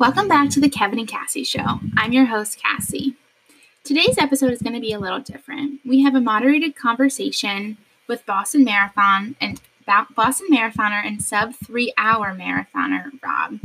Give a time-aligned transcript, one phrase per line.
[0.00, 1.78] Welcome back to the Kevin and Cassie Show.
[1.94, 3.16] I'm your host, Cassie.
[3.84, 5.80] Today's episode is going to be a little different.
[5.84, 7.76] We have a moderated conversation
[8.08, 13.60] with Boston Marathon and Boston Marathoner and sub three hour marathoner Rob.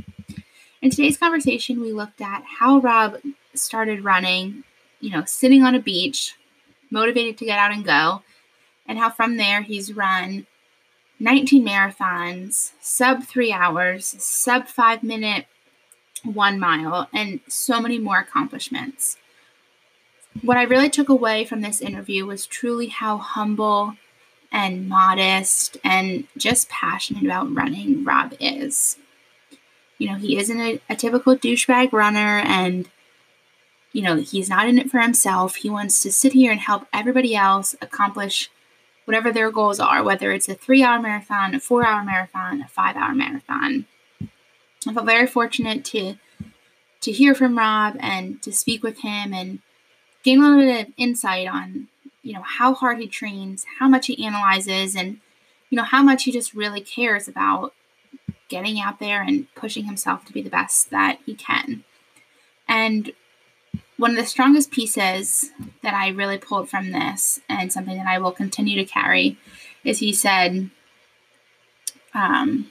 [0.82, 3.15] In today's conversation, we looked at how Rob
[3.54, 4.65] started running,
[4.99, 6.36] you know, sitting on a beach,
[6.92, 8.24] motivated to get out and go,
[8.86, 10.46] and how from there he's run
[11.17, 15.46] 19 marathons, sub three hours, sub five minute
[16.26, 19.18] one mile, and so many more accomplishments.
[20.41, 23.95] What I really took away from this interview was truly how humble
[24.52, 28.98] and modest and just passionate about running Rob is.
[29.98, 32.89] You know, he isn't a, a typical douchebag runner and
[33.95, 35.55] you know, he's not in it for himself.
[35.55, 38.52] He wants to sit here and help everybody else accomplish
[39.05, 42.67] whatever their goals are, whether it's a three hour marathon, a four hour marathon, a
[42.67, 43.86] five hour marathon.
[44.88, 46.16] I felt very fortunate to
[47.02, 49.59] to hear from Rob and to speak with him and
[50.23, 51.88] gain a little bit of insight on,
[52.23, 55.19] you know, how hard he trains, how much he analyzes, and
[55.69, 57.73] you know, how much he just really cares about
[58.50, 61.83] getting out there and pushing himself to be the best that he can.
[62.67, 63.11] And
[63.97, 68.20] one of the strongest pieces that I really pulled from this, and something that I
[68.20, 69.38] will continue to carry,
[69.83, 70.70] is he said,
[72.14, 72.70] um,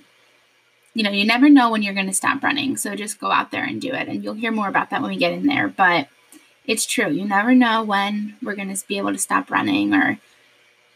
[0.95, 2.77] you know, you never know when you're going to stop running.
[2.77, 4.09] So just go out there and do it.
[4.09, 5.69] And you'll hear more about that when we get in there.
[5.69, 6.09] But
[6.65, 7.11] it's true.
[7.11, 10.19] You never know when we're going to be able to stop running or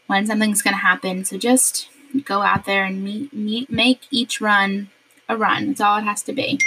[0.07, 1.25] when something's going to happen.
[1.25, 1.89] So just
[2.23, 4.89] go out there and meet, meet, make each run
[5.27, 5.67] a run.
[5.67, 6.59] That's all it has to be.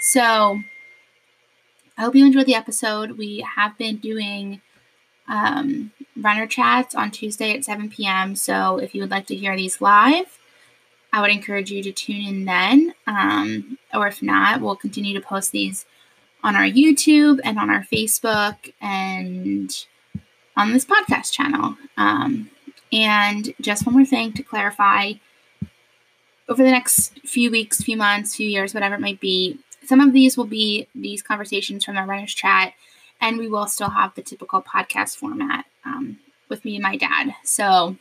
[0.00, 0.60] So
[1.96, 3.12] I hope you enjoyed the episode.
[3.12, 4.60] We have been doing
[5.28, 8.34] um, runner chats on Tuesday at 7 p.m.
[8.34, 10.39] So if you would like to hear these live,
[11.12, 12.94] I would encourage you to tune in then.
[13.06, 15.86] Um, or if not, we'll continue to post these
[16.42, 19.86] on our YouTube and on our Facebook and
[20.56, 21.76] on this podcast channel.
[21.96, 22.50] Um,
[22.92, 25.14] and just one more thing to clarify
[26.48, 30.12] over the next few weeks, few months, few years, whatever it might be, some of
[30.12, 32.74] these will be these conversations from our runners chat,
[33.20, 36.18] and we will still have the typical podcast format um,
[36.48, 37.34] with me and my dad.
[37.44, 37.96] So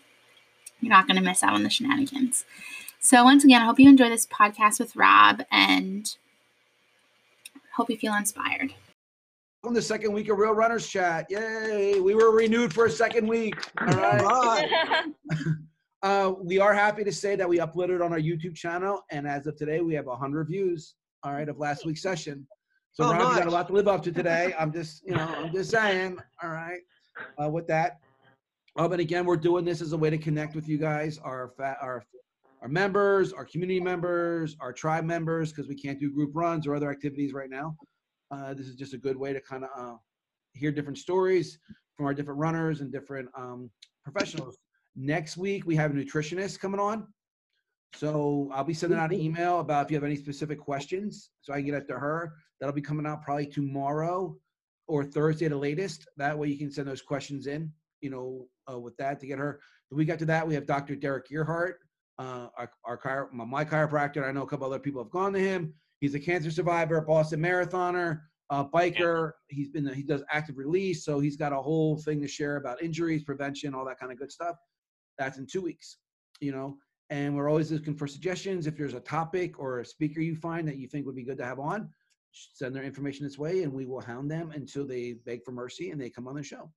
[0.82, 2.46] you're not going to miss out on the shenanigans.
[3.02, 6.14] So once again, I hope you enjoy this podcast with Rob, and
[7.74, 8.74] hope you feel inspired.
[9.64, 12.02] On the second week of Real Runners Chat, yay!
[12.02, 13.56] We were renewed for a second week.
[13.80, 15.06] All right.
[16.04, 19.48] uh, we are happy to say that we uploaded on our YouTube channel, and as
[19.48, 22.46] of today, we have 100 views all right, of last week's session.
[22.92, 23.40] So oh, Rob, nice.
[23.40, 24.54] got a lot to live up to today.
[24.60, 26.82] I'm just, you know, I'm just saying, all right,
[27.42, 28.00] uh, with that.
[28.76, 31.54] Um, and again, we're doing this as a way to connect with you guys, our
[31.56, 32.04] fa- our
[32.62, 36.76] our members, our community members, our tribe members, because we can't do group runs or
[36.76, 37.76] other activities right now.
[38.32, 39.96] Uh, this is just a good way to kind of uh,
[40.54, 41.58] hear different stories
[41.96, 43.70] from our different runners and different um,
[44.04, 44.58] professionals.
[44.96, 47.08] Next week, we have a nutritionist coming on.
[47.96, 51.54] So I'll be sending out an email about if you have any specific questions, so
[51.54, 52.34] I can get it to her.
[52.60, 54.38] That'll be coming out probably tomorrow
[54.88, 56.06] or Thursday at the latest.
[56.18, 57.72] That way you can send those questions in.
[58.02, 59.60] You know, uh, with that to get her.
[59.90, 60.96] The week after that, we have Dr.
[60.96, 61.80] Derek Earhart,
[62.20, 64.28] uh, our, our chiro- my chiropractor.
[64.28, 65.74] I know a couple other people have gone to him.
[66.02, 69.32] He's a cancer survivor, Boston marathoner, uh, biker.
[69.48, 72.84] He's been he does active release, so he's got a whole thing to share about
[72.84, 74.56] injuries, prevention, all that kind of good stuff.
[75.18, 75.98] That's in two weeks.
[76.42, 76.78] You know,
[77.10, 78.68] and we're always looking for suggestions.
[78.68, 81.38] If there's a topic or a speaker you find that you think would be good
[81.40, 81.90] to have on,
[82.32, 85.92] send their information this way and we will hound them until they beg for mercy
[85.92, 86.72] and they come on the show.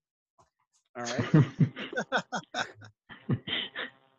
[0.97, 2.67] All right.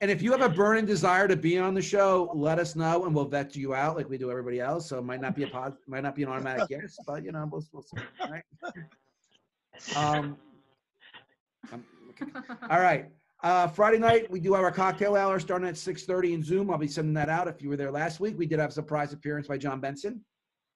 [0.04, 3.06] and if you have a burning desire to be on the show, let us know
[3.06, 4.90] and we'll vet you out like we do everybody else.
[4.90, 7.32] So it might not be a pod, might not be an automatic yes, but you
[7.32, 8.04] know, we'll, we'll see.
[8.20, 8.44] All right.
[9.96, 10.38] Um.
[12.70, 13.12] All right.
[13.44, 16.70] Uh, Friday night, we do have our cocktail hour starting at 6.30 in Zoom.
[16.70, 17.48] I'll be sending that out.
[17.48, 20.20] If you were there last week, we did have a surprise appearance by John Benson,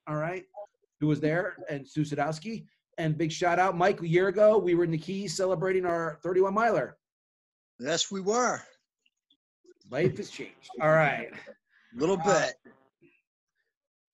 [0.07, 0.45] all right,
[1.01, 2.63] who was there, and Sue Sadowski.
[2.97, 6.17] And big shout out, Mike, a year ago, we were in the Keys celebrating our
[6.23, 6.95] 31 miler.
[7.77, 8.61] Yes, we were.
[9.89, 10.69] Life has changed.
[10.81, 11.29] All right.
[11.31, 12.27] A little bit.
[12.65, 12.69] Uh,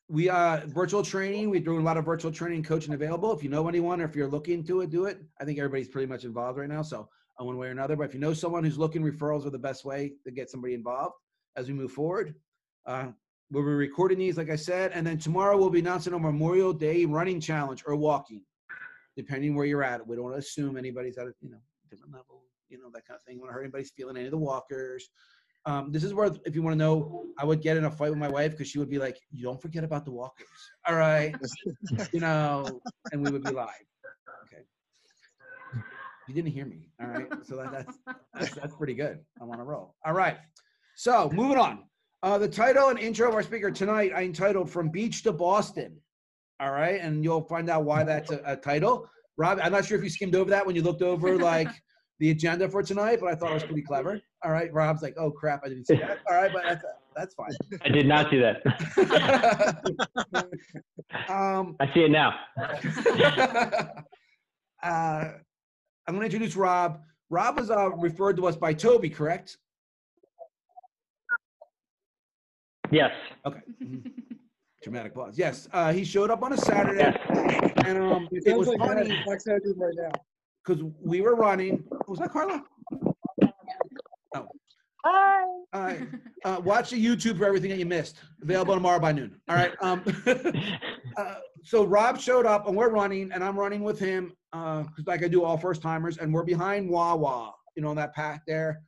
[0.10, 3.50] we uh virtual training we're doing a lot of virtual training coaching available if you
[3.50, 6.26] know anyone or if you're looking to it do it i think everybody's pretty much
[6.26, 7.08] involved right now so
[7.40, 7.96] uh, one way or another.
[7.96, 10.74] But if you know someone who's looking, referrals are the best way to get somebody
[10.74, 11.16] involved
[11.56, 12.36] as we move forward.
[12.86, 13.08] Uh,
[13.52, 16.74] we'll be recording these, like I said, and then tomorrow we'll be announcing a Memorial
[16.74, 18.44] Day running challenge or walking,
[19.16, 20.06] depending where you're at.
[20.06, 21.60] We don't want to assume anybody's at a you know
[21.90, 23.40] different level, you know that kind of thing.
[23.40, 25.10] We don't hurt anybody's feeling any of the walkers.
[25.66, 28.10] Um, this is where, if you want to know, I would get in a fight
[28.10, 30.48] with my wife because she would be like, "You don't forget about the walkers,
[30.88, 31.34] all right?"
[32.12, 32.82] you know,
[33.12, 33.70] and we would be live.
[34.46, 34.64] Okay.
[36.28, 37.28] You didn't hear me, all right?
[37.44, 37.98] So that, that's,
[38.34, 39.20] that's that's pretty good.
[39.42, 39.96] I'm on a roll.
[40.06, 40.38] All right.
[40.96, 41.84] So moving on.
[42.24, 45.98] Uh, the title and intro of our speaker tonight, I entitled "From Beach to Boston."
[46.60, 49.10] All right, and you'll find out why that's a, a title.
[49.38, 51.70] Rob, I'm not sure if you skimmed over that when you looked over like
[52.20, 54.22] the agenda for tonight, but I thought it was pretty clever.
[54.44, 56.84] All right, Rob's like, "Oh crap, I didn't see that." All right, but that's
[57.16, 57.52] that's fine.
[57.84, 58.62] I did not see that.
[61.30, 62.34] um, I see it now.
[64.84, 65.32] uh,
[66.06, 67.02] I'm going to introduce Rob.
[67.30, 69.58] Rob was uh, referred to us by Toby, correct?
[72.92, 73.12] Yes.
[73.46, 73.62] Okay.
[74.84, 75.38] Dramatic pause.
[75.38, 77.72] Yes, uh, he showed up on a Saturday, Yes.
[77.86, 80.12] and um, It it was sounds like funny I have right now.
[80.66, 81.86] because we were running.
[82.08, 82.66] Was that Carla?
[84.34, 84.48] Oh.
[85.74, 85.96] Uh,
[86.46, 88.18] uh, watch the YouTube for everything that you missed.
[88.42, 89.40] Available tomorrow by noon.
[89.50, 89.74] All right.
[89.82, 90.04] Um,
[91.18, 95.24] uh, so Rob showed up and we're running, and I'm running with him because like
[95.24, 98.82] I do all first timers, and we're behind Wawa, you know, on that path there,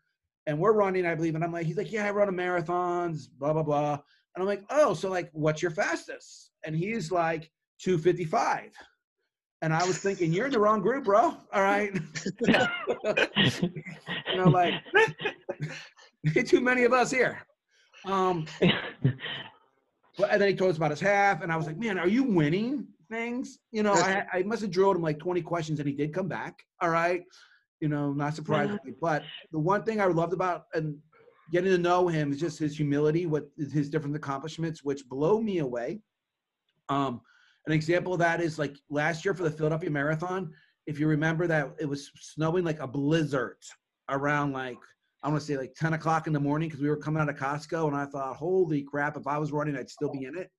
[0.45, 3.27] and we're running, I believe, and I'm like, he's like, yeah, I run a marathons,
[3.38, 6.51] blah blah blah, and I'm like, oh, so like, what's your fastest?
[6.65, 8.71] And he's like, 255.
[9.61, 11.37] And I was thinking, you're in the wrong group, bro.
[11.53, 11.93] All right.
[12.41, 12.53] you
[14.35, 14.73] know, like
[16.45, 17.39] too many of us here.
[18.05, 18.45] Um,
[20.17, 22.07] but and then he told us about his half, and I was like, man, are
[22.07, 23.59] you winning things?
[23.71, 26.27] You know, I, I must have drilled him like 20 questions, and he did come
[26.27, 26.59] back.
[26.81, 27.23] All right,
[27.79, 28.93] you know, not surprisingly.
[29.01, 30.97] But the one thing I loved about and
[31.51, 35.59] getting to know him is just his humility, what his different accomplishments, which blow me
[35.59, 35.99] away.
[36.89, 37.21] Um,
[37.67, 40.51] an example of that is like last year for the Philadelphia Marathon.
[40.88, 43.57] If you remember that it was snowing like a blizzard
[44.09, 44.77] around like
[45.23, 47.29] I want to say like 10 o'clock in the morning because we were coming out
[47.29, 50.38] of Costco and I thought, holy crap, if I was running, I'd still be in
[50.38, 50.51] it.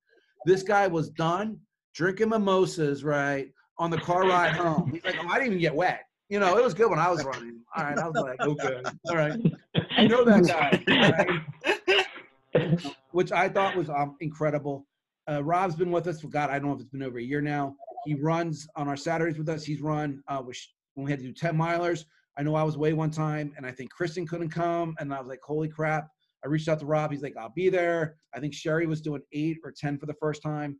[0.45, 1.57] This guy was done
[1.95, 3.49] drinking mimosas, right,
[3.79, 4.91] on the car ride home.
[4.91, 6.01] He's like, oh, I didn't even get wet.
[6.29, 7.61] You know, it was good when I was running.
[7.75, 7.97] All right.
[7.97, 8.81] I was like, okay.
[9.09, 9.39] All right.
[9.91, 12.03] I know that guy.
[12.55, 12.95] right?
[13.11, 14.85] Which I thought was um, incredible.
[15.29, 17.23] Uh, Rob's been with us for God, I don't know if it's been over a
[17.23, 17.75] year now.
[18.05, 19.65] He runs on our Saturdays with us.
[19.65, 22.05] He's run uh, which, when we had to do 10 milers.
[22.37, 25.19] I know I was away one time, and I think Kristen couldn't come, and I
[25.19, 26.07] was like, "Holy crap!"
[26.45, 27.11] I reached out to Rob.
[27.11, 30.13] He's like, "I'll be there." I think Sherry was doing eight or ten for the
[30.13, 30.79] first time.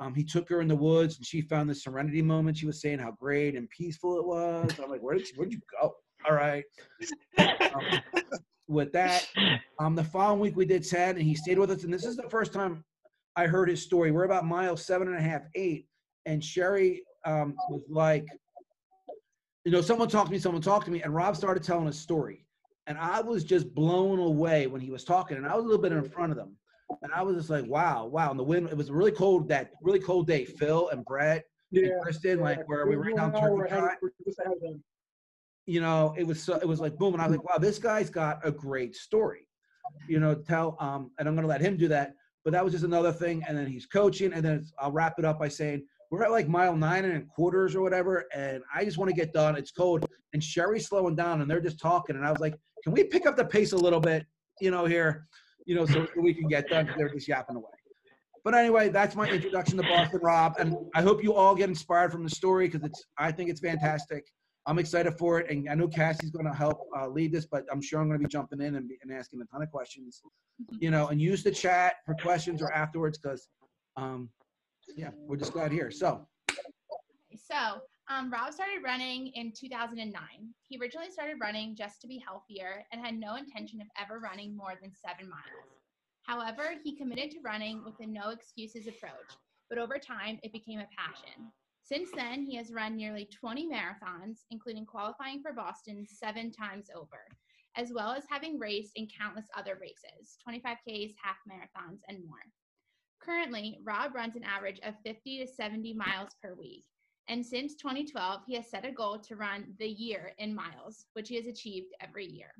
[0.00, 2.58] Um, he took her in the woods, and she found this serenity moment.
[2.58, 4.72] She was saying how great and peaceful it was.
[4.82, 5.94] I'm like, "Where did you, where'd you go?"
[6.28, 6.64] All right.
[7.38, 8.00] Um,
[8.68, 9.28] with that,
[9.78, 11.84] um, the following week we did ten, and he stayed with us.
[11.84, 12.84] And this is the first time
[13.36, 14.10] I heard his story.
[14.10, 15.86] We're about mile seven and a half, eight,
[16.24, 18.26] and Sherry um, was like,
[19.64, 21.92] you know, someone talked to me, someone talked to me, and Rob started telling a
[21.92, 22.46] story.
[22.86, 25.82] And I was just blown away when he was talking, and I was a little
[25.82, 26.56] bit in front of them.
[27.02, 28.30] And I was just like, wow, wow.
[28.30, 30.44] And the wind, it was really cold that really cold day.
[30.44, 31.86] Phil and Brett Yeah.
[31.88, 34.82] and Kristen, like where we We're ran down Turkey Trot, we're just ahead of them.
[35.66, 37.12] you know, it was so, it was like boom.
[37.14, 39.48] And I was like, wow, this guy's got a great story.
[40.08, 42.14] You know, tell um, and I'm gonna let him do that.
[42.46, 43.42] But that was just another thing.
[43.48, 46.46] And then he's coaching, and then I'll wrap it up by saying we're at like
[46.46, 49.56] mile nine and quarters or whatever, and I just want to get done.
[49.56, 52.54] It's cold, and Sherry's slowing down, and they're just talking, and I was like,
[52.84, 54.24] can we pick up the pace a little bit,
[54.60, 55.26] you know, here,
[55.66, 57.64] you know, so we can get done they're just yapping away.
[58.44, 62.12] But anyway, that's my introduction to Boston Rob, and I hope you all get inspired
[62.12, 64.24] from the story because it's I think it's fantastic.
[64.66, 67.64] I'm excited for it, and I know Cassie's going to help uh, lead this, but
[67.70, 69.70] I'm sure I'm going to be jumping in and, be- and asking a ton of
[69.70, 70.22] questions,
[70.80, 73.48] you know, and use the chat for questions or afterwards because,
[73.96, 74.28] um,
[74.96, 75.92] yeah, we're just glad here.
[75.92, 76.26] So,
[77.36, 80.12] So, um, Rob started running in 2009.
[80.68, 84.56] He originally started running just to be healthier and had no intention of ever running
[84.56, 85.78] more than seven miles.
[86.24, 89.30] However, he committed to running with a no excuses approach,
[89.70, 91.52] but over time it became a passion.
[91.86, 97.28] Since then, he has run nearly 20 marathons, including qualifying for Boston seven times over,
[97.76, 102.42] as well as having raced in countless other races 25Ks, half marathons, and more.
[103.22, 106.84] Currently, Rob runs an average of 50 to 70 miles per week.
[107.28, 111.28] And since 2012, he has set a goal to run the year in miles, which
[111.28, 112.50] he has achieved every year.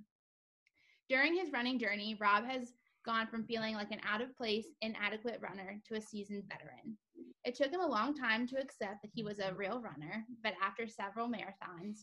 [1.09, 5.41] During his running journey, Rob has gone from feeling like an out of place, inadequate
[5.41, 6.97] runner to a seasoned veteran.
[7.47, 10.55] It took him a long time to accept that he was a real runner, but
[10.61, 12.01] after several marathons,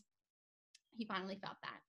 [0.96, 1.80] he finally felt that.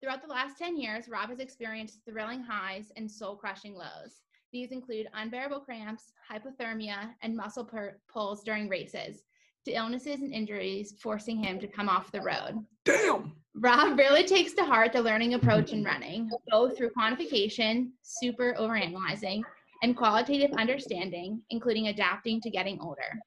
[0.00, 4.20] Throughout the last 10 years, Rob has experienced thrilling highs and soul crushing lows.
[4.52, 9.24] These include unbearable cramps, hypothermia, and muscle pur- pulls during races.
[9.64, 12.64] to illnesses and injuries, forcing him to come off the road.
[12.84, 13.32] Damn.
[13.54, 19.42] Rob really takes to heart the learning approach in running, both through quantification, super overanalyzing,
[19.82, 23.20] and qualitative understanding, including adapting to getting older.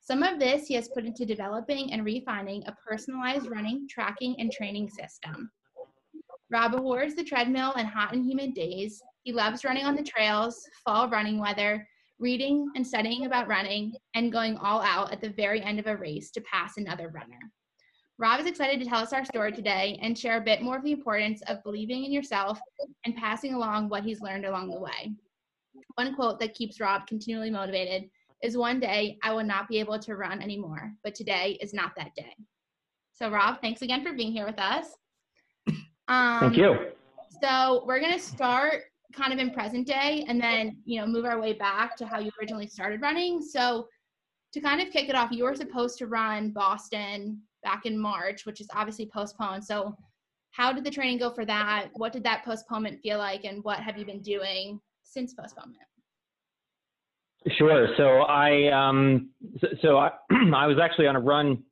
[0.00, 4.50] Some of this he has put into developing and refining a personalized running, tracking, and
[4.50, 5.50] training system.
[6.50, 9.00] Rob abhors the treadmill and hot and humid days.
[9.22, 11.86] He loves running on the trails, fall running weather,
[12.18, 15.96] reading and studying about running, and going all out at the very end of a
[15.96, 17.38] race to pass another runner.
[18.18, 20.82] Rob is excited to tell us our story today and share a bit more of
[20.82, 22.58] the importance of believing in yourself
[23.06, 25.14] and passing along what he's learned along the way.
[25.94, 28.10] One quote that keeps Rob continually motivated
[28.42, 31.92] is one day I will not be able to run anymore, but today is not
[31.96, 32.34] that day.
[33.12, 34.86] So, Rob, thanks again for being here with us.
[36.08, 36.88] Um, Thank you.
[37.42, 38.82] So, we're going to start
[39.14, 42.18] kind of in present day and then, you know, move our way back to how
[42.18, 43.40] you originally started running.
[43.42, 43.86] So,
[44.52, 48.46] to kind of kick it off, you were supposed to run Boston back in March,
[48.46, 49.64] which is obviously postponed.
[49.64, 49.94] So,
[50.52, 51.88] how did the training go for that?
[51.92, 54.80] What did that postponement feel like, and what have you been doing
[55.10, 55.82] since postponement?
[57.56, 57.88] Sure.
[57.96, 60.10] So I um, so, so I,
[60.54, 61.62] I was actually on a run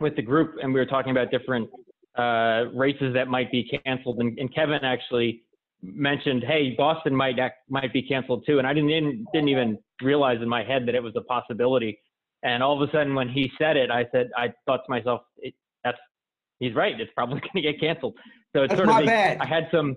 [0.00, 1.68] with the group, and we were talking about different
[2.16, 4.20] uh, races that might be canceled.
[4.20, 5.42] And, and, Kevin actually
[5.82, 7.36] mentioned, "Hey, Boston might
[7.68, 11.02] might be canceled too." And I didn't didn't even realize in my head that it
[11.02, 11.98] was a possibility.
[12.44, 15.22] And all of a sudden, when he said it, I said, I thought to myself,
[15.82, 15.98] "That's
[16.60, 16.98] he's right.
[17.00, 18.16] It's probably going to get canceled."
[18.54, 19.38] So it's That's sort of bad.
[19.38, 19.96] I had some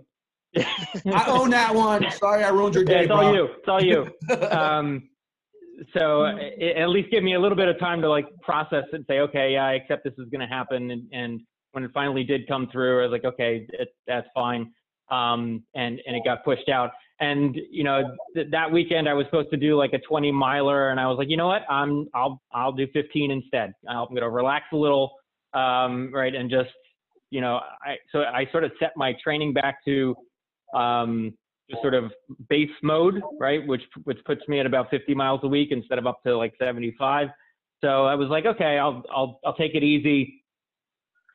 [0.57, 2.09] I own that one.
[2.11, 3.01] Sorry, I ruined your day.
[3.01, 3.17] It's bro.
[3.17, 3.45] all you.
[3.45, 4.07] It's all you.
[4.51, 5.09] Um,
[5.97, 9.03] so it, at least give me a little bit of time to like process and
[9.07, 10.91] say, okay, yeah, I accept this is going to happen.
[10.91, 11.41] And, and
[11.73, 14.71] when it finally did come through, I was like, okay, it, that's fine.
[15.11, 16.91] Um, and and it got pushed out.
[17.19, 20.89] And you know, th- that weekend I was supposed to do like a 20 miler,
[20.89, 23.73] and I was like, you know what, I'm I'll I'll do 15 instead.
[23.87, 25.11] I'm going to relax a little,
[25.53, 26.71] um, right, and just
[27.29, 30.15] you know, I so I sort of set my training back to
[30.75, 31.33] um,
[31.69, 32.11] just sort of
[32.49, 33.65] base mode, right?
[33.65, 36.53] Which which puts me at about 50 miles a week instead of up to like
[36.59, 37.29] 75.
[37.83, 40.43] So I was like, okay, I'll I'll I'll take it easy,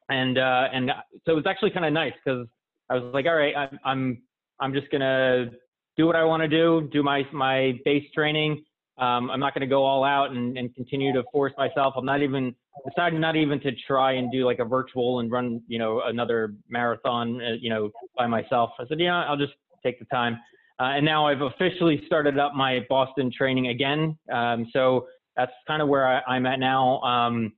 [0.09, 0.91] and uh, and
[1.25, 2.47] so it was actually kind of nice because
[2.89, 4.23] I was like, all right, I'm I'm
[4.61, 5.51] I'm just gonna
[5.97, 8.65] do what I want to do, do my my base training.
[9.01, 11.95] Um, I'm not going to go all out and, and continue to force myself.
[11.97, 12.55] I'm not even
[12.87, 16.55] decided not even to try and do like a virtual and run, you know, another
[16.69, 18.71] marathon, uh, you know, by myself.
[18.79, 20.39] I said, yeah, I'll just take the time.
[20.79, 24.19] Uh, and now I've officially started up my Boston training again.
[24.33, 27.01] Um, so that's kind of where I, am at now.
[27.01, 27.53] Um,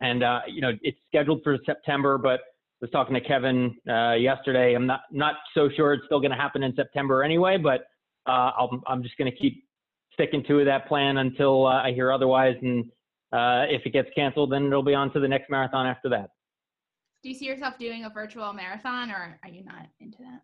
[0.00, 4.14] and uh, you know, it's scheduled for September, but I was talking to Kevin uh,
[4.14, 4.74] yesterday.
[4.74, 7.86] I'm not not so sure it's still going to happen in September anyway, but
[8.26, 9.63] uh, i am just going to keep
[10.14, 12.56] sticking to that plan until uh, I hear otherwise.
[12.62, 12.84] And
[13.32, 16.30] uh, if it gets canceled, then it'll be on to the next marathon after that.
[17.22, 20.42] Do you see yourself doing a virtual marathon, or are you not into that?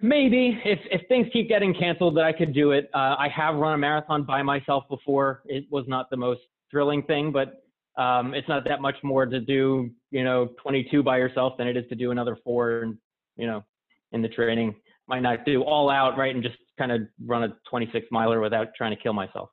[0.00, 2.88] Maybe if if things keep getting canceled, that I could do it.
[2.94, 5.42] Uh, I have run a marathon by myself before.
[5.44, 7.64] It was not the most thrilling thing, but
[8.00, 11.76] um, it's not that much more to do, you know, 22 by yourself than it
[11.76, 12.96] is to do another four, and
[13.36, 13.64] you know,
[14.12, 14.74] in the training.
[15.08, 18.68] Might not do all out right and just kind of run a 26 miler without
[18.76, 19.50] trying to kill myself.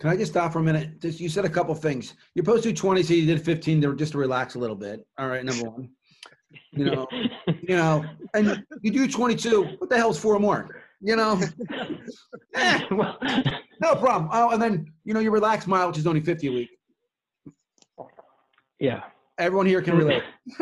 [0.00, 1.00] Can I just stop for a minute?
[1.00, 2.14] Just, you said a couple things.
[2.34, 4.76] You're supposed to do 20, so you did 15 to, just to relax a little
[4.76, 5.06] bit.
[5.18, 5.88] All right, number one.
[6.72, 7.08] You know,
[7.46, 8.04] you know,
[8.34, 9.76] and you do 22.
[9.78, 10.82] What the hell's four more?
[11.00, 11.40] You know,
[12.54, 14.28] eh, no problem.
[14.30, 16.68] Oh, and then you know your relax mile, which is only 50 a week.
[18.78, 19.02] Yeah.
[19.38, 20.22] Everyone here can relate.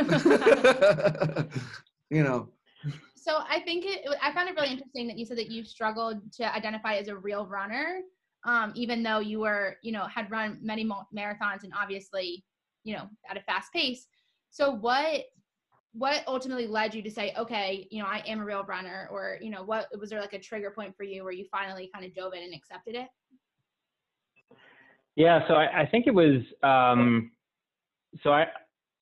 [2.11, 2.49] you know.
[3.31, 6.33] So I think it, I found it really interesting that you said that you struggled
[6.33, 8.01] to identify as a real runner,
[8.45, 12.45] um, even though you were, you know, had run many marathons and obviously,
[12.83, 14.09] you know, at a fast pace.
[14.51, 15.27] So what
[15.93, 19.39] what ultimately led you to say, okay, you know, I am a real runner, or
[19.41, 22.05] you know, what was there like a trigger point for you where you finally kind
[22.05, 23.09] of dove in and accepted it?
[25.15, 26.43] Yeah, so I, I think it was.
[26.65, 27.31] Um,
[28.25, 28.47] so I,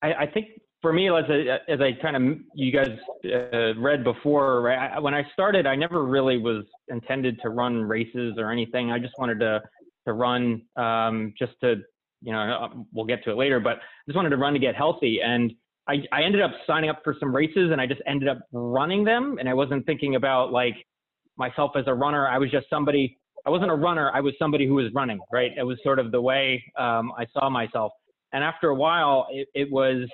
[0.03, 0.47] I, I think
[0.81, 2.89] for me, as I, as I kind of you guys
[3.25, 4.93] uh, read before, right?
[4.93, 8.91] I, when I started, I never really was intended to run races or anything.
[8.91, 9.61] I just wanted to
[10.07, 11.75] to run um, just to
[12.21, 14.59] you know uh, we'll get to it later, but I just wanted to run to
[14.59, 15.19] get healthy.
[15.21, 15.51] And
[15.87, 19.03] I, I ended up signing up for some races, and I just ended up running
[19.03, 19.37] them.
[19.39, 20.75] And I wasn't thinking about like
[21.37, 22.27] myself as a runner.
[22.27, 23.17] I was just somebody.
[23.45, 24.11] I wasn't a runner.
[24.13, 25.19] I was somebody who was running.
[25.31, 25.51] Right.
[25.57, 27.91] It was sort of the way um, I saw myself.
[28.31, 30.07] And after a while, it, it was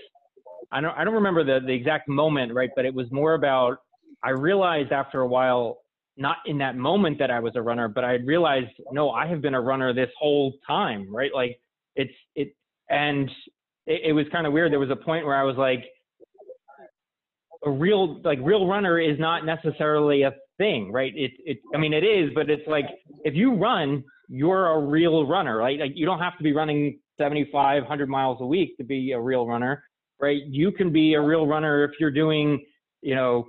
[0.72, 2.70] I don't I don't remember the the exact moment, right?
[2.76, 3.78] But it was more about
[4.24, 5.80] I realized after a while
[6.18, 9.42] not in that moment that I was a runner, but I realized, no, I have
[9.42, 11.32] been a runner this whole time, right?
[11.34, 11.60] Like
[11.96, 12.56] it's, it,
[12.90, 13.30] and
[13.86, 14.72] it, it was kind of weird.
[14.72, 15.84] There was a point where I was like,
[17.66, 21.12] a real, like real runner is not necessarily a thing, right?
[21.16, 22.86] It, it, I mean, it is, but it's like,
[23.24, 25.80] if you run, you're a real runner, right?
[25.80, 29.20] Like you don't have to be running 75, 100 miles a week to be a
[29.20, 29.84] real runner,
[30.20, 30.42] right?
[30.46, 32.64] You can be a real runner if you're doing,
[33.02, 33.48] you know,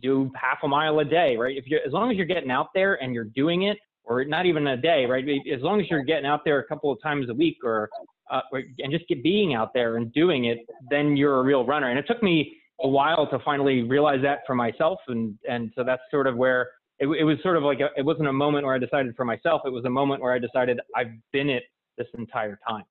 [0.00, 1.56] do half a mile a day, right?
[1.56, 4.46] If you as long as you're getting out there and you're doing it, or not
[4.46, 5.24] even a day, right?
[5.52, 7.88] As long as you're getting out there a couple of times a week, or,
[8.30, 8.40] uh,
[8.78, 10.58] and just get being out there and doing it,
[10.90, 11.88] then you're a real runner.
[11.90, 15.84] And it took me a while to finally realize that for myself, and and so
[15.84, 18.64] that's sort of where it, it was sort of like a, it wasn't a moment
[18.64, 19.62] where I decided for myself.
[19.64, 21.64] It was a moment where I decided I've been it
[21.98, 22.84] this entire time.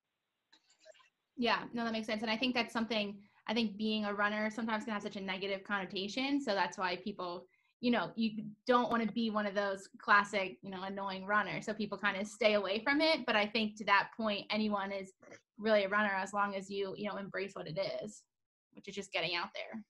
[1.42, 3.18] Yeah, no, that makes sense, and I think that's something
[3.48, 6.40] I think being a runner sometimes can have such a negative connotation.
[6.40, 7.48] So that's why people,
[7.80, 11.66] you know, you don't want to be one of those classic, you know, annoying runners.
[11.66, 13.26] So people kind of stay away from it.
[13.26, 15.14] But I think to that point, anyone is
[15.58, 18.22] really a runner as long as you, you know, embrace what it is,
[18.74, 19.84] which is just getting out there.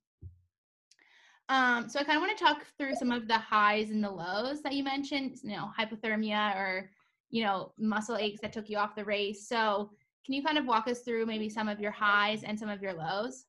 [1.50, 4.10] Um, so I kind of want to talk through some of the highs and the
[4.10, 6.90] lows that you mentioned, you know, hypothermia or,
[7.30, 9.50] you know, muscle aches that took you off the race.
[9.50, 9.92] So
[10.26, 12.82] can you kind of walk us through maybe some of your highs and some of
[12.82, 13.46] your lows?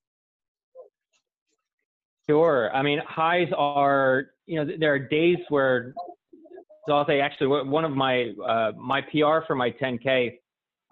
[2.28, 2.74] Sure.
[2.74, 5.92] I mean, highs are, you know, there are days where,
[6.86, 10.32] so I'll say actually one of my, uh, my PR for my 10K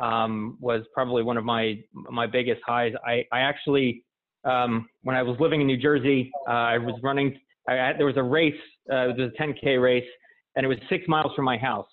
[0.00, 2.92] um, was probably one of my, my biggest highs.
[3.06, 4.04] I, I actually,
[4.44, 8.16] um, when I was living in New Jersey, uh, I was running, I there was
[8.16, 8.54] a race,
[8.90, 10.08] uh, it was a 10K race,
[10.56, 11.88] and it was six miles from my house.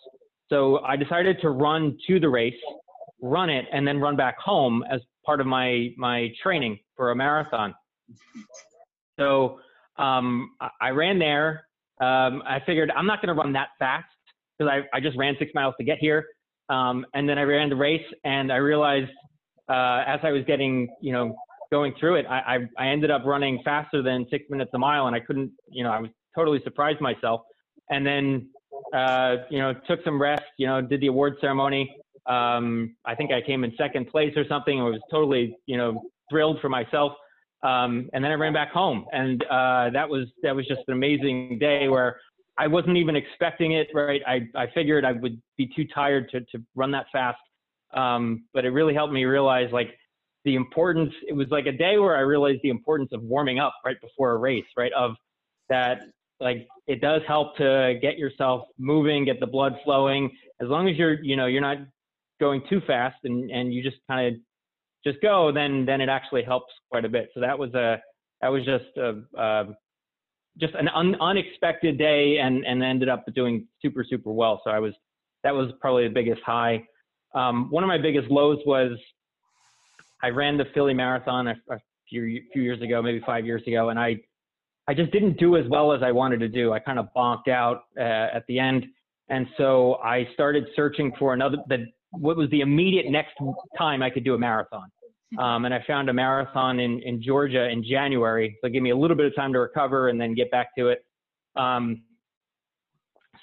[0.49, 2.53] So I decided to run to the race,
[3.21, 7.15] run it, and then run back home as part of my, my training for a
[7.15, 7.73] marathon.
[9.19, 9.59] So
[9.97, 11.67] um, I ran there.
[11.99, 14.05] Um, I figured I'm not going to run that fast
[14.57, 16.25] because I, I just ran six miles to get here.
[16.69, 19.11] Um, and then I ran the race and I realized
[19.69, 21.35] uh, as I was getting, you know,
[21.71, 22.39] going through it, I,
[22.77, 25.83] I, I ended up running faster than six minutes a mile and I couldn't, you
[25.83, 27.41] know, I was totally surprised myself.
[27.89, 28.49] And then,
[28.93, 31.93] uh, you know, took some rest, you know, did the award ceremony.
[32.27, 34.79] Um, I think I came in second place or something.
[34.79, 37.13] I was totally, you know, thrilled for myself.
[37.63, 40.93] Um, and then I ran back home, and uh, that was that was just an
[40.93, 42.19] amazing day where
[42.57, 43.87] I wasn't even expecting it.
[43.93, 47.39] Right, I I figured I would be too tired to to run that fast,
[47.95, 49.89] um, but it really helped me realize like
[50.45, 51.11] the importance.
[51.27, 54.33] It was like a day where I realized the importance of warming up right before
[54.33, 54.65] a race.
[54.77, 55.15] Right, of
[55.69, 56.01] that
[56.39, 60.29] like it does help to get yourself moving, get the blood flowing.
[60.61, 61.77] As long as you're you know you're not
[62.39, 64.41] going too fast and and you just kind of
[65.05, 67.29] just go, then then it actually helps quite a bit.
[67.33, 67.97] So that was a
[68.41, 69.65] that was just a, uh,
[70.59, 74.61] just an un, unexpected day, and and ended up doing super super well.
[74.63, 74.93] So I was
[75.43, 76.83] that was probably the biggest high.
[77.35, 78.97] Um, one of my biggest lows was
[80.23, 83.89] I ran the Philly Marathon a, a few few years ago, maybe five years ago,
[83.89, 84.17] and I
[84.87, 86.73] I just didn't do as well as I wanted to do.
[86.73, 88.01] I kind of bonked out uh,
[88.33, 88.85] at the end,
[89.29, 93.33] and so I started searching for another the what was the immediate next
[93.77, 94.89] time I could do a marathon.
[95.37, 98.57] Um, and I found a marathon in, in Georgia in January.
[98.63, 100.87] So give me a little bit of time to recover and then get back to
[100.87, 101.03] it.
[101.57, 102.01] Um,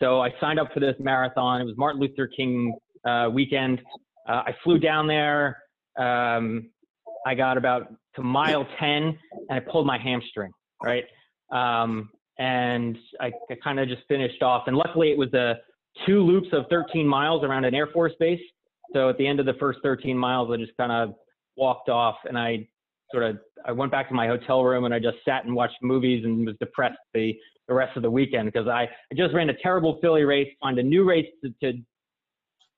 [0.00, 1.60] so I signed up for this marathon.
[1.60, 2.74] It was Martin Luther King
[3.04, 3.82] uh, weekend.
[4.26, 5.58] Uh, I flew down there.
[5.98, 6.70] Um,
[7.26, 9.16] I got about to mile 10 and
[9.50, 11.04] I pulled my hamstring, right?
[11.52, 14.64] Um, and I, I kind of just finished off.
[14.66, 15.56] And luckily, it was a
[16.06, 18.40] two loops of 13 miles around an Air Force base.
[18.94, 21.14] So at the end of the first 13 miles, I just kind of
[21.56, 22.66] walked off and I
[23.10, 25.76] sort of I went back to my hotel room and I just sat and watched
[25.82, 27.34] movies and was depressed the
[27.68, 30.78] the rest of the weekend because I, I just ran a terrible Philly race, find
[30.78, 31.78] a new race to, to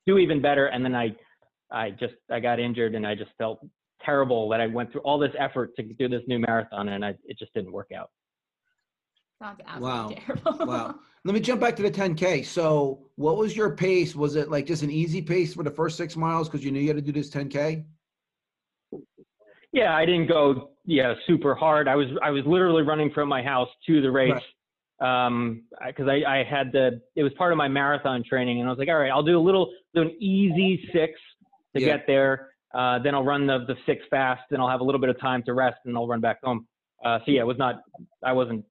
[0.07, 1.15] do even better, and then I
[1.71, 3.61] I just I got injured and I just felt
[4.05, 7.15] terrible that I went through all this effort to do this new marathon and I
[7.25, 8.11] it just didn't work out.
[9.41, 10.13] Sounds wow.
[10.27, 10.67] terrible.
[10.67, 10.95] wow.
[11.25, 12.47] Let me jump back to the 10K.
[12.47, 14.15] So, what was your pace?
[14.15, 16.79] Was it like just an easy pace for the first six miles because you knew
[16.79, 17.85] you had to do this 10K?
[19.73, 21.89] Yeah, I didn't go yeah super hard.
[21.89, 24.33] I was I was literally running from my house to the race
[25.01, 25.27] right.
[25.29, 28.73] um because I, I had the it was part of my marathon training and I
[28.73, 31.13] was like all right I'll do a little do an easy six
[31.75, 31.97] to yeah.
[31.97, 32.51] get there.
[32.75, 35.21] Uh, then I'll run the the six fast and I'll have a little bit of
[35.21, 36.67] time to rest and I'll run back home.
[37.05, 37.83] Uh, so yeah, it was not
[38.25, 38.65] I wasn't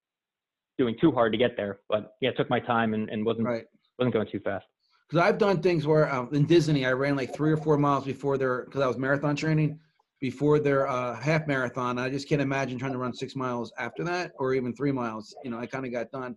[0.77, 3.47] doing too hard to get there, but yeah, it took my time and, and wasn't
[3.47, 3.65] right.
[3.97, 4.65] wasn't going too fast.
[5.09, 8.05] Because I've done things where um, in Disney I ran like three or four miles
[8.05, 9.79] before their because I was marathon training
[10.19, 11.99] before their uh, half marathon.
[11.99, 15.35] I just can't imagine trying to run six miles after that or even three miles.
[15.43, 16.35] You know, I kind of got done.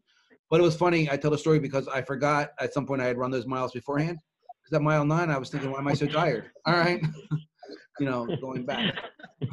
[0.50, 1.10] But it was funny.
[1.10, 3.72] I tell the story because I forgot at some point I had run those miles
[3.72, 4.18] beforehand.
[4.62, 6.50] Because at mile nine, I was thinking, why am I so tired?
[6.66, 7.02] All right,
[8.00, 8.94] you know, going back.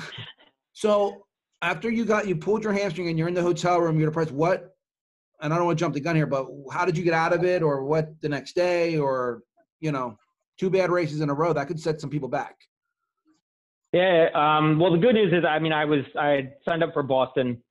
[0.78, 1.26] So
[1.62, 4.32] after you got you pulled your hamstring and you're in the hotel room, you're depressed.
[4.32, 4.75] What?
[5.42, 7.34] And I don't want to jump the gun here, but how did you get out
[7.34, 9.42] of it, or what the next day, or
[9.80, 10.18] you know,
[10.60, 12.56] two bad races in a row that could set some people back.
[13.94, 14.28] Yeah.
[14.34, 17.62] Um, well, the good news is, I mean, I was I signed up for Boston,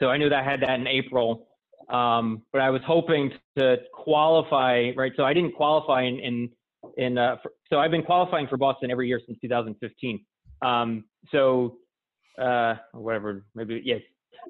[0.00, 1.46] so I knew that I had that in April.
[1.88, 5.12] Um, but I was hoping to qualify, right?
[5.16, 6.50] So I didn't qualify in in,
[6.96, 10.24] in uh, for, so I've been qualifying for Boston every year since 2015.
[10.62, 11.76] Um, so
[12.40, 14.00] uh, whatever, maybe yes.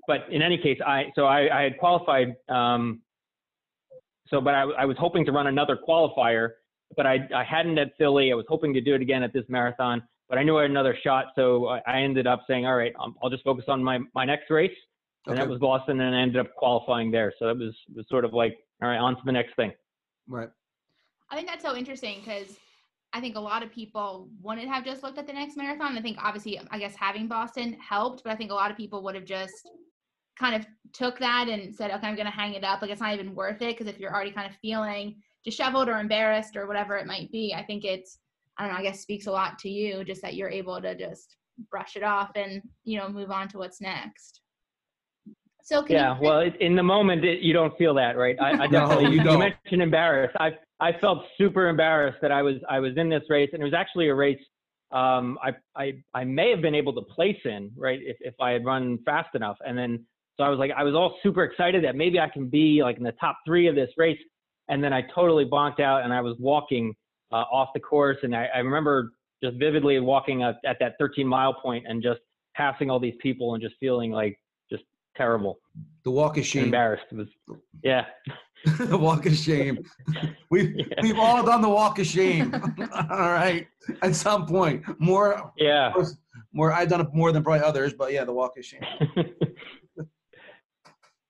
[0.06, 2.34] But in any case, I so I, I had qualified.
[2.48, 3.02] Um,
[4.28, 6.50] so, but I, I was hoping to run another qualifier,
[6.96, 8.32] but I I hadn't at Philly.
[8.32, 10.70] I was hoping to do it again at this marathon, but I knew I had
[10.70, 11.26] another shot.
[11.34, 14.24] So I, I ended up saying, all right, I'll, I'll just focus on my my
[14.24, 14.70] next race,
[15.26, 15.42] and Okay.
[15.42, 17.32] that was Boston, and I ended up qualifying there.
[17.38, 19.72] So it was it was sort of like, all right, on to the next thing.
[20.28, 20.50] Right.
[21.30, 22.56] I think that's so interesting because
[23.12, 25.96] I think a lot of people wouldn't have just looked at the next marathon.
[25.96, 29.02] I think obviously, I guess having Boston helped, but I think a lot of people
[29.02, 29.68] would have just
[30.38, 32.82] kind of took that and said, okay, I'm going to hang it up.
[32.82, 35.98] Like it's not even worth it because if you're already kind of feeling disheveled or
[35.98, 38.18] embarrassed or whatever it might be, I think it's,
[38.58, 40.94] I don't know, I guess speaks a lot to you just that you're able to
[40.94, 41.36] just
[41.70, 44.42] brush it off and, you know, move on to what's next.
[45.62, 48.36] So can Yeah, you, well, it, in the moment, it, you don't feel that, right?
[48.40, 49.16] I, I No, definitely.
[49.16, 49.38] you don't.
[49.40, 50.36] mentioned embarrassed.
[50.38, 53.64] I I felt super embarrassed that I was I was in this race, and it
[53.64, 54.40] was actually a race
[54.90, 58.50] um, I I I may have been able to place in, right, if if I
[58.52, 60.04] had run fast enough, and then
[60.36, 62.96] so I was like I was all super excited that maybe I can be like
[62.96, 64.18] in the top three of this race,
[64.68, 66.94] and then I totally bonked out, and I was walking
[67.32, 69.12] uh, off the course, and I, I remember
[69.42, 72.20] just vividly walking at, at that 13 mile point and just
[72.56, 74.36] passing all these people and just feeling like
[74.70, 74.82] just
[75.16, 75.60] terrible
[76.04, 76.64] The walk of and shame.
[76.64, 77.04] embarrassed.
[77.12, 77.28] It was,
[77.84, 78.06] yeah,
[78.78, 79.78] the walk of shame.
[80.50, 80.84] We've Yeah.
[81.02, 82.54] we've all done the walk of shame.
[83.10, 83.66] all right.
[84.02, 84.82] At some point.
[84.98, 85.92] More yeah.
[86.52, 88.82] more I've done it more than probably others, but yeah, the walk of shame.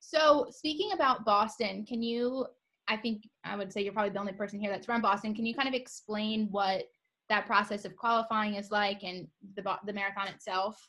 [0.01, 2.47] So, speaking about Boston, can you?
[2.89, 5.35] I think I would say you're probably the only person here that's from Boston.
[5.35, 6.85] Can you kind of explain what
[7.29, 10.81] that process of qualifying is like and the the marathon itself,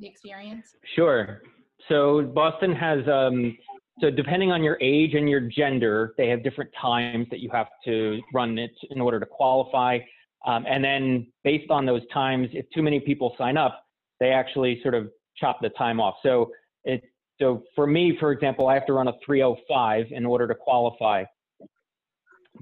[0.00, 0.74] the experience?
[0.96, 1.42] Sure.
[1.88, 3.56] So Boston has, um,
[4.00, 7.68] so depending on your age and your gender, they have different times that you have
[7.86, 9.98] to run it in order to qualify.
[10.46, 13.84] Um, and then based on those times, if too many people sign up,
[14.20, 16.16] they actually sort of chop the time off.
[16.22, 16.50] So
[16.84, 17.02] it,
[17.40, 21.24] so for me, for example, I have to run a 305 in order to qualify.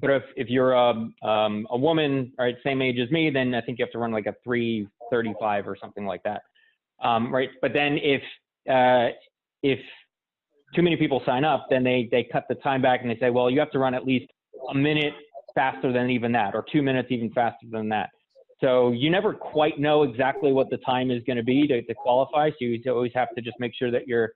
[0.01, 0.91] But if, if you're a,
[1.23, 4.13] um, a woman, right, same age as me, then I think you have to run
[4.13, 6.43] like a 335 or something like that.
[7.03, 7.51] Um, right.
[7.61, 8.23] But then if,
[8.69, 9.15] uh,
[9.63, 9.79] if
[10.75, 13.31] too many people sign up, then they, they cut the time back and they say,
[13.31, 14.31] well, you have to run at least
[14.71, 15.15] a minute
[15.55, 18.11] faster than even that, or two minutes even faster than that.
[18.61, 21.95] So you never quite know exactly what the time is going to be to, to
[21.95, 22.51] qualify.
[22.51, 24.33] So you always have to just make sure that you're,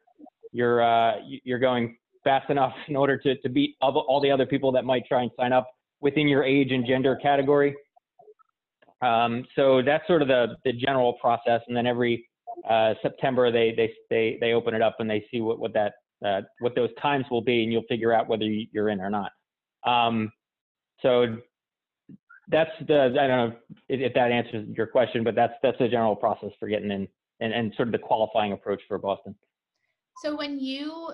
[0.53, 4.71] you're, uh, you're going fast enough in order to, to beat all the, other people
[4.73, 5.69] that might try and sign up
[6.01, 7.75] within your age and gender category.
[9.01, 11.61] Um, so that's sort of the, the general process.
[11.69, 12.29] And then every
[12.69, 15.95] uh, September, they, they, they, they open it up and they see what, what that,
[16.21, 19.33] what those times will be, and you'll figure out whether you- you're in or not.
[19.85, 20.33] Um,
[21.01, 21.39] so
[22.49, 23.57] that's the, I don't know
[23.89, 27.09] if, if that answers your question, but that's, that's the general process for getting in
[27.41, 29.35] and, and sort of the qualifying approach for Boston.
[30.23, 31.13] So when you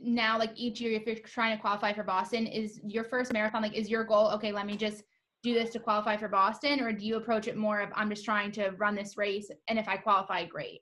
[0.00, 3.62] now like each year if you're trying to qualify for Boston is your first marathon
[3.62, 5.04] like is your goal okay let me just
[5.42, 8.24] do this to qualify for Boston or do you approach it more of I'm just
[8.24, 10.80] trying to run this race and if I qualify great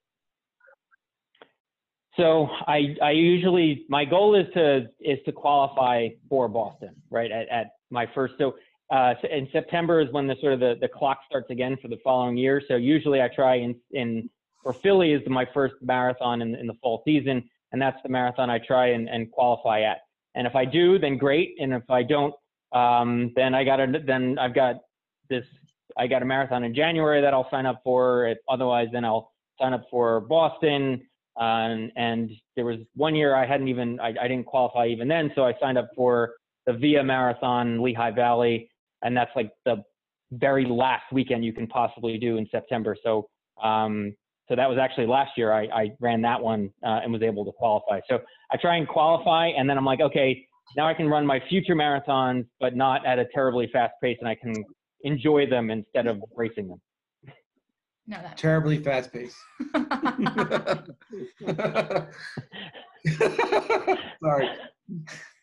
[2.17, 7.31] So I, I usually my goal is to is to qualify for Boston, right?
[7.31, 8.55] At, at my first so
[8.91, 11.99] uh, in September is when the sort of the, the clock starts again for the
[12.03, 12.61] following year.
[12.67, 14.29] So usually I try in in
[14.63, 18.51] for Philly is my first marathon in, in the fall season, and that's the marathon
[18.51, 19.99] I try and, and qualify at.
[20.35, 21.57] And if I do, then great.
[21.61, 22.35] And if I don't,
[22.73, 24.77] um, then I got to then I've got
[25.29, 25.45] this
[25.97, 28.35] I got a marathon in January that I'll sign up for.
[28.49, 31.03] Otherwise, then I'll sign up for Boston.
[31.41, 35.33] Um, and there was one year I hadn't even, I, I didn't qualify even then.
[35.35, 36.35] So I signed up for
[36.67, 38.71] the Via Marathon, Lehigh Valley.
[39.03, 39.83] And that's like the
[40.33, 42.95] very last weekend you can possibly do in September.
[43.03, 43.27] So,
[43.63, 44.15] um,
[44.49, 47.47] so that was actually last year I, I ran that one uh, and was able
[47.47, 48.01] to qualify.
[48.09, 48.19] So
[48.53, 51.75] I try and qualify and then I'm like, okay, now I can run my future
[51.75, 54.55] marathons, but not at a terribly fast pace and I can
[55.03, 56.81] enjoy them instead of racing them.
[58.07, 59.37] No that Terribly fast pace.
[64.23, 64.49] Sorry.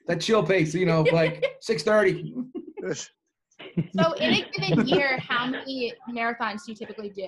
[0.08, 2.34] That chill pace, you know, like 6:30.
[3.96, 7.28] So in a given year, how many marathons do you typically do?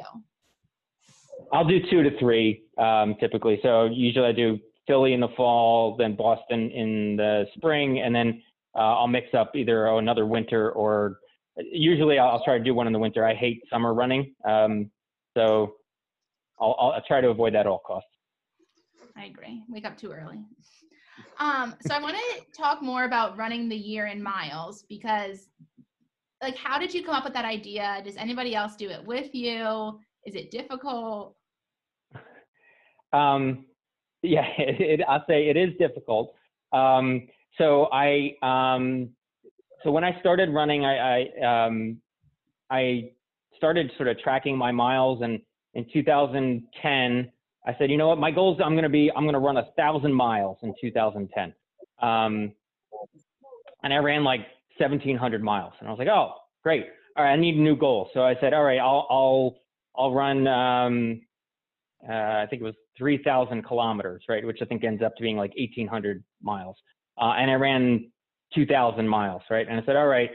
[1.52, 3.60] I'll do two to three um, typically.
[3.64, 8.42] So usually I do Philly in the fall, then Boston in the spring, and then
[8.76, 11.20] uh, I'll mix up either oh, another winter or
[11.58, 13.26] usually I'll, I'll, try to do one in the winter.
[13.26, 14.90] I hate summer running, um,
[15.40, 15.76] so
[16.60, 18.10] I'll, I'll, try to avoid that at all costs.
[19.16, 19.64] I agree.
[19.70, 20.40] Wake up too early.
[21.40, 25.50] Um, so I want to talk more about running the year in miles because,
[26.42, 28.02] like, how did you come up with that idea?
[28.04, 30.00] Does anybody else do it with you?
[30.26, 31.36] Is it difficult?
[33.14, 33.66] Um,
[34.22, 36.34] yeah, it, it, I'll say it is difficult.
[36.74, 39.10] Um, so I, um,
[39.84, 42.02] so when I started running, I, I, um,
[42.70, 43.12] I
[43.60, 45.40] started sort of tracking my miles, and
[45.76, 47.32] in 2010,
[47.68, 49.40] I said, you know what, my goal is I'm going to be, I'm going to
[49.40, 51.54] run a thousand miles in 2010.
[52.02, 52.54] Um,
[53.84, 54.42] and I ran like
[54.78, 56.86] 1700 miles, and I was like, oh, great.
[57.16, 58.10] All right, I need a new goal.
[58.14, 59.56] So I said, all right, I'll, I'll,
[59.96, 60.48] I'll run.
[60.48, 61.22] Um,
[62.08, 65.36] uh, I think it was 3,000 kilometers, right, which I think ends up to being
[65.38, 66.78] like 1,800 miles.
[67.20, 68.10] Uh, and I ran
[68.56, 69.68] 2,000 miles, right?
[69.68, 70.30] And I said, all right,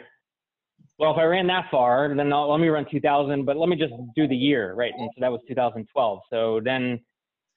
[0.98, 3.76] well, if I ran that far, then I'll, let me run 2,000, but let me
[3.76, 4.92] just do the year, right?
[4.96, 6.20] And so that was 2012.
[6.30, 7.00] So then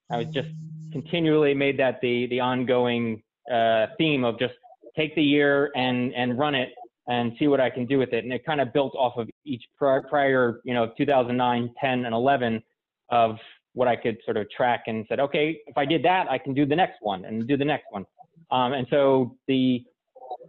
[0.09, 0.49] I was just
[0.91, 3.21] continually made that the the ongoing
[3.51, 4.53] uh, theme of just
[4.95, 6.69] take the year and and run it
[7.07, 8.23] and see what I can do with it.
[8.23, 12.61] And it kind of built off of each prior, you know, 2009, 10, and 11
[13.09, 13.37] of
[13.73, 16.53] what I could sort of track and said, okay, if I did that, I can
[16.53, 18.05] do the next one and do the next one.
[18.51, 19.83] Um, and so the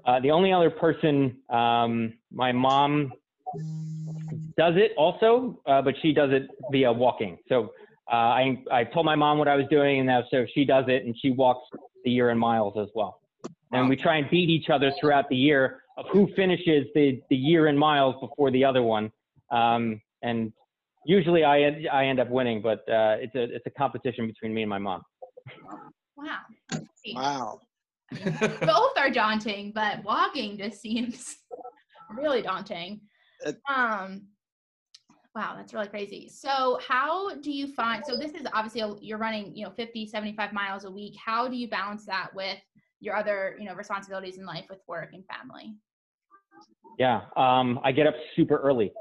[0.09, 3.12] uh, the only other person, um, my mom
[4.57, 7.37] does it also, uh, but she does it via walking.
[7.47, 7.73] So
[8.11, 10.87] uh, I I told my mom what I was doing, and now so she does
[10.88, 11.68] it, and she walks
[12.05, 13.21] the year in miles as well.
[13.73, 17.37] And we try and beat each other throughout the year of who finishes the the
[17.37, 19.12] year in miles before the other one.
[19.51, 20.55] Um, and
[21.05, 24.55] usually I end, I end up winning, but uh, it's a it's a competition between
[24.55, 25.03] me and my mom.
[26.16, 26.38] Wow.
[27.14, 27.61] Wow.
[28.62, 31.37] both are daunting, but walking just seems
[32.16, 33.01] really daunting.
[33.68, 34.23] Um,
[35.35, 36.29] wow, that's really crazy.
[36.29, 38.03] So, how do you find?
[38.07, 41.14] So, this is obviously a, you're running, you know, 50, 75 miles a week.
[41.23, 42.59] How do you balance that with
[43.01, 45.77] your other, you know, responsibilities in life with work and family?
[46.99, 48.92] Yeah, um, I get up super early.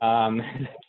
[0.00, 0.40] Um,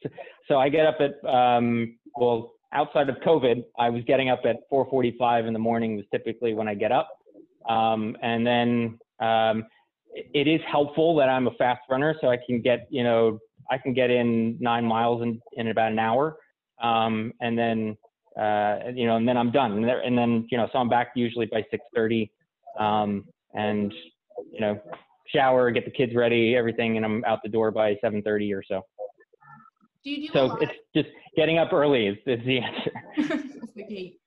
[0.47, 4.69] so I get up at um, well, outside of COVID, I was getting up at
[4.71, 7.09] 4:45 in the morning was typically when I get up,
[7.69, 9.65] um, and then um,
[10.33, 13.77] it is helpful that I'm a fast runner, so I can get you know I
[13.77, 16.37] can get in nine miles in, in about an hour,
[16.81, 17.97] um, and then
[18.39, 20.89] uh, you know and then I'm done, and, there, and then you know so I'm
[20.89, 22.29] back usually by 6:30,
[22.79, 23.93] um, and
[24.51, 24.79] you know
[25.33, 28.81] shower, get the kids ready, everything, and I'm out the door by 7:30 or so.
[30.03, 32.91] Do you do so it's just getting up early is, is the answer.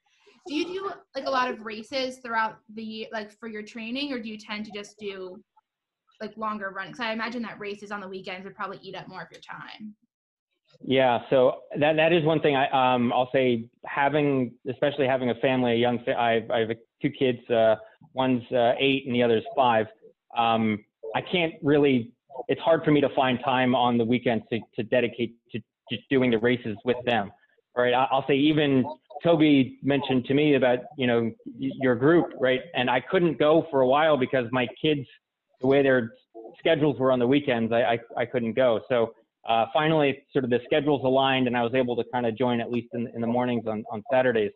[0.49, 4.19] do you do like a lot of races throughout the like for your training, or
[4.19, 5.41] do you tend to just do
[6.21, 6.93] like longer runs?
[6.93, 9.41] Because I imagine that races on the weekends would probably eat up more of your
[9.41, 9.95] time.
[10.81, 15.35] Yeah, so that that is one thing I um I'll say having especially having a
[15.37, 16.71] family, a young fa- I I have
[17.03, 17.77] two kids, uh,
[18.15, 19.87] one's uh, eight and the other's five.
[20.37, 20.85] Um,
[21.15, 22.13] I can't really.
[22.47, 26.09] It's hard for me to find time on the weekends to to dedicate to just
[26.09, 27.33] doing the races with them.
[27.77, 27.95] Right.
[27.95, 28.85] I'll say even
[29.23, 32.61] Toby mentioned to me about you know your group, right?
[32.75, 35.07] And I couldn't go for a while because my kids,
[35.61, 36.13] the way their
[36.59, 38.81] schedules were on the weekends, I I, I couldn't go.
[38.89, 39.13] So
[39.49, 42.61] uh, finally, sort of the schedules aligned, and I was able to kind of join
[42.61, 44.53] at least in, in the mornings on on Saturdays.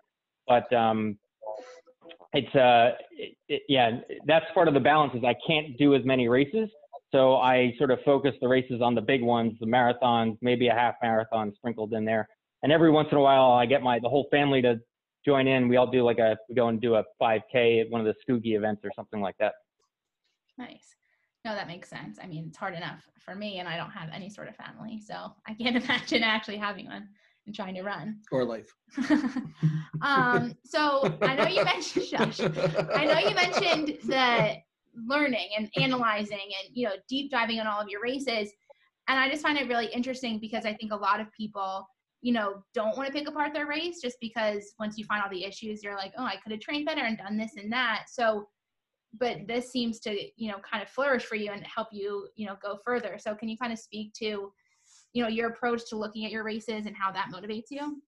[0.47, 1.19] But um,
[2.33, 6.05] it's uh, it, it, yeah, that's part of the balance is I can't do as
[6.05, 6.69] many races.
[7.11, 10.75] So I sort of focus the races on the big ones, the marathons, maybe a
[10.75, 12.27] half marathon sprinkled in there.
[12.63, 14.81] And every once in a while, I get my the whole family to
[15.25, 15.69] join in.
[15.69, 18.15] We all do like a we go and do a 5K at one of the
[18.15, 19.55] Scoogie events or something like that.
[20.59, 20.95] Nice.
[21.45, 22.19] No, that makes sense.
[22.23, 25.01] I mean, it's hard enough for me, and I don't have any sort of family,
[25.01, 27.09] so I can't imagine actually having one
[27.47, 28.73] and trying to run or life.
[30.03, 32.41] um, so I know you mentioned Shush.
[32.41, 34.63] I know you mentioned the
[34.95, 38.53] learning and analyzing and you know deep diving on all of your races
[39.09, 41.87] and i just find it really interesting because i think a lot of people
[42.23, 45.31] you know don't want to pick apart their race just because once you find all
[45.31, 48.05] the issues you're like oh i could have trained better and done this and that.
[48.09, 48.49] So
[49.19, 52.47] but this seems to you know kind of flourish for you and help you you
[52.47, 53.19] know go further.
[53.19, 54.53] So can you kind of speak to
[55.13, 58.01] you know your approach to looking at your races and how that motivates you?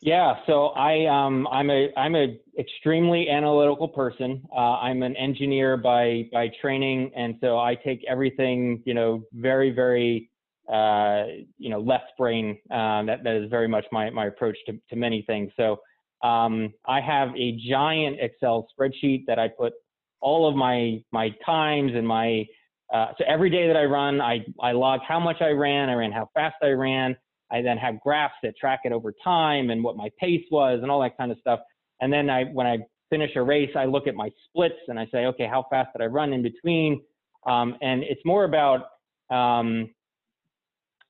[0.00, 4.42] Yeah, so I um I'm a I'm a extremely analytical person.
[4.52, 9.70] Uh, I'm an engineer by by training, and so I take everything you know very
[9.70, 10.30] very
[10.70, 11.24] uh,
[11.58, 12.58] you know left brain.
[12.70, 15.52] Um, that that is very much my my approach to to many things.
[15.56, 15.80] So
[16.26, 19.72] um, I have a giant Excel spreadsheet that I put
[20.20, 22.46] all of my my times and my
[22.92, 25.94] uh, so every day that I run, I I log how much I ran, I
[25.94, 27.16] ran how fast I ran
[27.52, 30.90] I then have graphs that track it over time and what my pace was and
[30.90, 31.60] all that kind of stuff.
[32.00, 32.78] And then I, when I
[33.10, 36.02] finish a race, I look at my splits and I say, okay, how fast did
[36.02, 37.02] I run in between?
[37.46, 38.86] Um, and it's more about
[39.30, 39.90] um,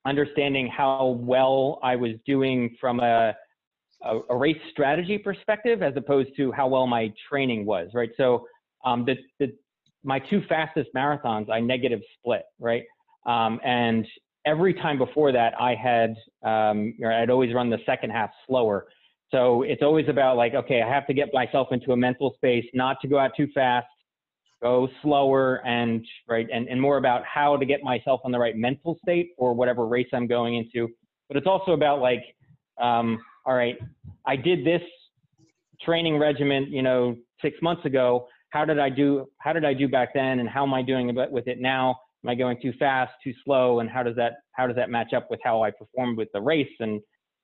[0.04, 3.34] understanding how well I was doing from a,
[4.04, 8.10] a, a, race strategy perspective as opposed to how well my training was, right?
[8.16, 8.46] So
[8.84, 9.52] um, the, the,
[10.04, 12.82] my two fastest marathons, I negative split, right?
[13.26, 14.06] Um, and
[14.44, 18.86] every time before that, I had, um, I'd always run the second half slower.
[19.30, 22.64] So it's always about like, okay, I have to get myself into a mental space,
[22.74, 23.86] not to go out too fast,
[24.62, 28.56] go slower, and right, and, and more about how to get myself on the right
[28.56, 30.88] mental state for whatever race I'm going into.
[31.28, 32.22] But it's also about like,
[32.80, 33.76] um, all right,
[34.26, 34.82] I did this
[35.84, 38.28] training regimen, you know, six months ago.
[38.50, 39.26] How did I do?
[39.38, 40.38] How did I do back then?
[40.38, 41.96] And how am I doing with it now?
[42.24, 45.12] am I going too fast, too slow, and how does that how does that match
[45.12, 46.72] up with how I performed with the race?
[46.80, 47.00] And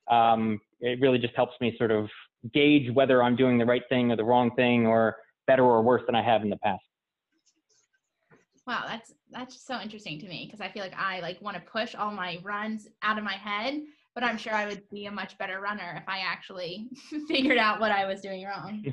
[0.09, 2.07] um, it really just helps me sort of
[2.53, 5.15] gauge whether I'm doing the right thing or the wrong thing, or
[5.47, 6.81] better or worse than I have in the past.
[8.69, 11.63] Wow, that's that's so interesting to me because I feel like I like want to
[11.63, 13.81] push all my runs out of my head,
[14.13, 16.87] but I'm sure I would be a much better runner if I actually
[17.27, 18.85] figured out what I was doing wrong.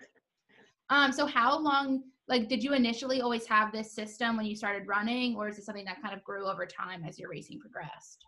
[0.88, 4.88] um, so how long like did you initially always have this system when you started
[4.88, 8.24] running or is it something that kind of grew over time as your racing progressed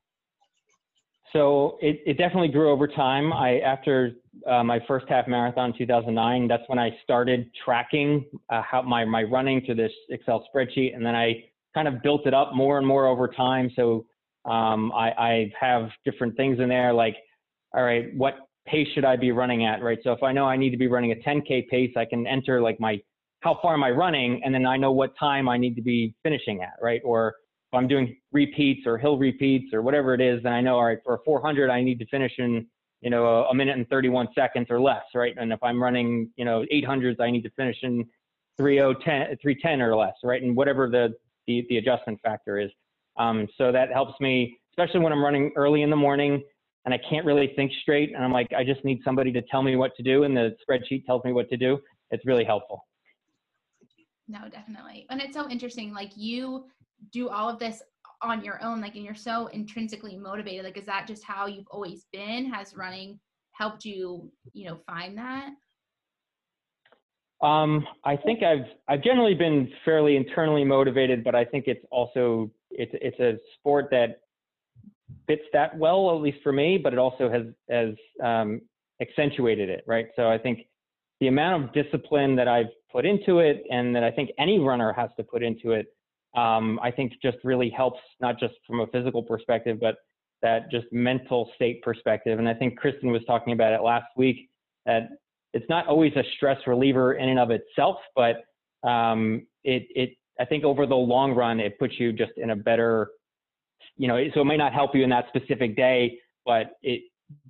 [1.33, 4.13] so it, it definitely grew over time i after
[4.49, 9.23] uh, my first half marathon 2009 that's when i started tracking uh, how my, my
[9.23, 11.35] running to this excel spreadsheet and then i
[11.75, 14.05] kind of built it up more and more over time so
[14.47, 17.17] um, I, I have different things in there like
[17.75, 18.35] all right what
[18.67, 20.89] pace should i be running at right so if i know i need to be
[20.89, 23.01] running a 10k pace i can enter like my
[23.47, 24.41] how far am I running?
[24.45, 27.01] And then I know what time I need to be finishing at, right?
[27.05, 30.75] Or if I'm doing repeats or hill repeats or whatever it is, then I know,
[30.77, 32.67] all right, for a 400, I need to finish in,
[33.07, 35.33] you know, a, a minute and 31 seconds or less, right?
[35.39, 38.05] And if I'm running, you know, 800s, I need to finish in
[38.59, 40.43] 3010, 310 or less, right?
[40.43, 41.15] And whatever the,
[41.47, 42.69] the, the adjustment factor is.
[43.17, 46.43] Um, so that helps me, especially when I'm running early in the morning
[46.85, 48.13] and I can't really think straight.
[48.13, 50.25] And I'm like, I just need somebody to tell me what to do.
[50.25, 51.79] And the spreadsheet tells me what to do.
[52.11, 52.85] It's really helpful.
[54.27, 55.07] No, definitely.
[55.11, 55.95] And it's so interesting.
[55.95, 56.65] Like you
[57.13, 57.83] do all of this
[58.23, 60.65] on your own, like, and you're so intrinsically motivated.
[60.65, 62.51] Like, is that just how you've always been?
[62.53, 63.19] Has running
[63.53, 65.51] helped you, you know, find that?
[67.43, 72.51] Um, I think I've I've generally been fairly internally motivated, but I think it's also
[72.71, 74.21] it's it's a sport that
[75.27, 76.79] fits that well, at least for me.
[76.79, 78.63] But it also has has um,
[79.03, 80.07] accentuated it, right?
[80.17, 80.67] So I think
[81.21, 84.93] the amount of discipline that I've put into it and that I think any runner
[84.93, 85.87] has to put into it,
[86.37, 89.97] um, I think just really helps, not just from a physical perspective, but
[90.43, 92.39] that just mental state perspective.
[92.39, 94.49] And I think Kristen was talking about it last week
[94.85, 95.09] that
[95.55, 98.45] it's not always a stress reliever in and of itself, but
[98.89, 102.57] um, it, it, I think over the long run, it puts you just in a
[102.57, 103.11] better,
[103.97, 107.03] you know, so it may not help you in that specific day, but it,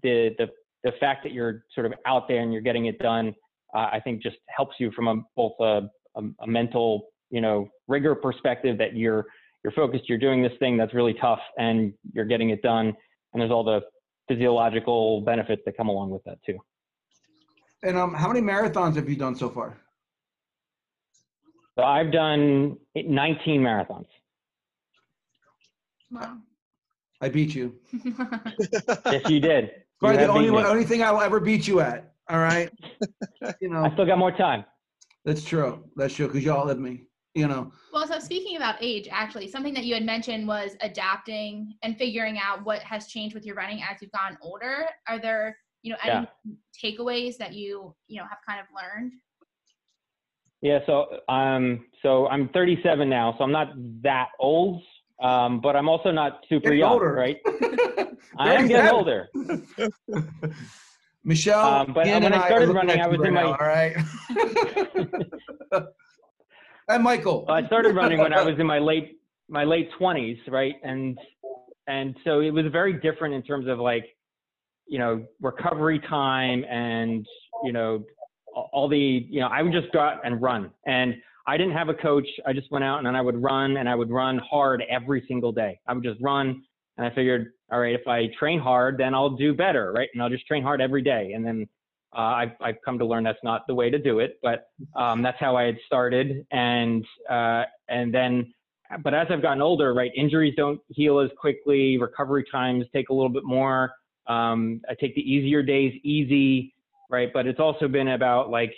[0.02, 0.48] the, the,
[0.84, 3.34] the fact that you're sort of out there and you're getting it done
[3.74, 5.82] uh, I think just helps you from a, both a,
[6.16, 9.26] a, a, mental, you know, rigor perspective that you're
[9.62, 12.86] you're focused, you're doing this thing that's really tough, and you're getting it done.
[13.32, 13.82] And there's all the
[14.26, 16.56] physiological benefits that come along with that too.
[17.82, 19.76] And um, how many marathons have you done so far?
[21.78, 24.06] So I've done 19 marathons.
[26.10, 26.38] Wow.
[27.20, 27.74] I beat you.
[29.12, 29.72] yes, you did.
[30.00, 32.14] Probably the only, one, only thing I will ever beat you at.
[32.30, 32.70] All right.
[33.60, 34.64] you know, I still got more time.
[35.26, 35.84] That's true.
[35.96, 37.02] That's true because y'all live me.
[37.36, 37.70] You know.
[37.92, 42.38] Well, so speaking about age, actually, something that you had mentioned was adapting and figuring
[42.42, 44.86] out what has changed with your running as you've gotten older.
[45.06, 46.52] Are there, you know, any yeah.
[46.82, 49.12] takeaways that you, you know, have kind of learned?
[50.62, 50.78] Yeah.
[50.86, 54.82] So, um, so I'm 37 now, so I'm not that old,
[55.20, 57.12] um, but I'm also not super getting young, older.
[57.12, 57.36] right?
[58.38, 59.28] I am getting older.
[61.22, 63.94] Michelle, um, but when I started running, I was right in my all right.
[66.88, 70.74] and Michael, I started running when I was in my late my late twenties, right?
[70.82, 71.18] And
[71.86, 74.06] and so it was very different in terms of like
[74.86, 77.26] you know, recovery time and,
[77.64, 78.04] you know,
[78.54, 80.70] all the, you know, I would just go out and run.
[80.86, 81.16] And
[81.46, 82.26] I didn't have a coach.
[82.46, 85.24] I just went out and then I would run and I would run hard every
[85.28, 85.78] single day.
[85.86, 86.62] I would just run.
[86.96, 90.08] And I figured, all right, if I train hard, then I'll do better, right?
[90.14, 91.32] And I'll just train hard every day.
[91.34, 91.68] And then
[92.14, 95.22] uh, I've, I've come to learn that's not the way to do it, but um,
[95.22, 96.46] that's how I had started.
[96.50, 98.52] And uh, and then,
[99.02, 101.98] but as I've gotten older, right, injuries don't heal as quickly.
[101.98, 103.92] Recovery times take a little bit more.
[104.26, 106.74] Um, I take the easier days easy,
[107.10, 107.30] right?
[107.32, 108.72] But it's also been about like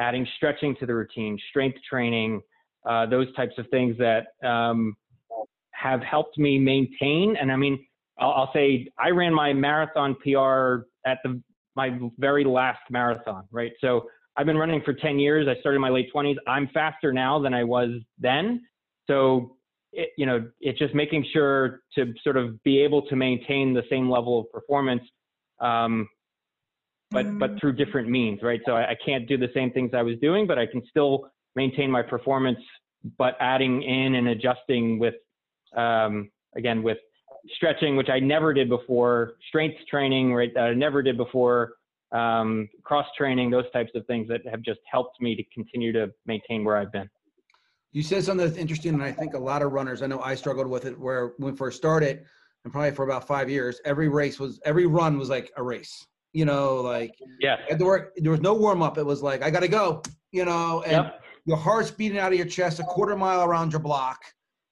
[0.00, 2.40] adding stretching to the routine, strength training,
[2.86, 4.96] uh, those types of things that um,
[5.72, 7.36] have helped me maintain.
[7.40, 7.84] And I mean,
[8.18, 11.40] I'll, I'll, say I ran my marathon PR at the
[11.76, 13.72] my very last marathon, right?
[13.80, 15.46] So I've been running for 10 years.
[15.46, 16.36] I started in my late 20s.
[16.46, 18.62] I'm faster now than I was then.
[19.06, 19.56] So,
[19.92, 23.84] it, you know, it's just making sure to sort of be able to maintain the
[23.88, 25.02] same level of performance,
[25.60, 26.08] um,
[27.10, 27.60] but but mm.
[27.60, 28.60] through different means, right?
[28.66, 31.30] So I, I can't do the same things I was doing, but I can still
[31.54, 32.58] maintain my performance,
[33.16, 35.14] but adding in and adjusting with,
[35.76, 36.98] um, again, with
[37.54, 41.74] stretching, which I never did before, strength training, right, that I never did before,
[42.12, 46.10] um, cross training, those types of things that have just helped me to continue to
[46.26, 47.08] maintain where I've been.
[47.92, 50.34] You said something that's interesting, and I think a lot of runners, I know I
[50.34, 52.24] struggled with it where when we first started,
[52.64, 56.06] and probably for about five years, every race was, every run was like a race.
[56.32, 58.98] You know, like yeah, there, were, there was no warm up.
[58.98, 60.02] It was like I got to go.
[60.32, 61.22] You know, and yep.
[61.46, 64.20] your heart's beating out of your chest a quarter mile around your block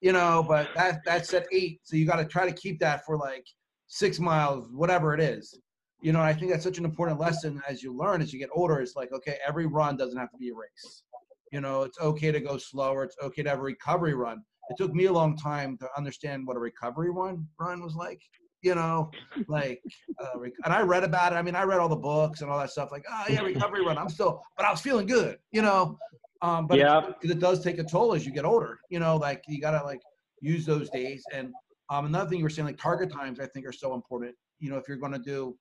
[0.04, 1.80] you know, but that that's at eight.
[1.82, 3.46] So you got to try to keep that for like
[3.86, 5.58] six miles, whatever it is.
[6.02, 8.50] You know, I think that's such an important lesson as you learn as you get
[8.52, 8.80] older.
[8.80, 11.04] It's like, okay, every run doesn't have to be a race.
[11.52, 13.04] You know, it's okay to go slower.
[13.04, 14.42] It's okay to have a recovery run.
[14.68, 18.20] It took me a long time to understand what a recovery run run was like.
[18.60, 19.10] You know,
[19.48, 19.80] like,
[20.22, 21.36] uh, and I read about it.
[21.36, 22.92] I mean, I read all the books and all that stuff.
[22.92, 23.96] Like, oh yeah, recovery run.
[23.96, 25.38] I'm still, but I was feeling good.
[25.52, 25.98] You know,
[26.44, 28.78] um, but yeah, it, it, does take a toll as you get older.
[28.90, 30.00] You know, like you gotta like
[30.42, 31.24] use those days.
[31.32, 31.54] And
[31.88, 34.34] um, another thing you were saying, like target times, I think are so important.
[34.58, 35.56] You know, if you're gonna do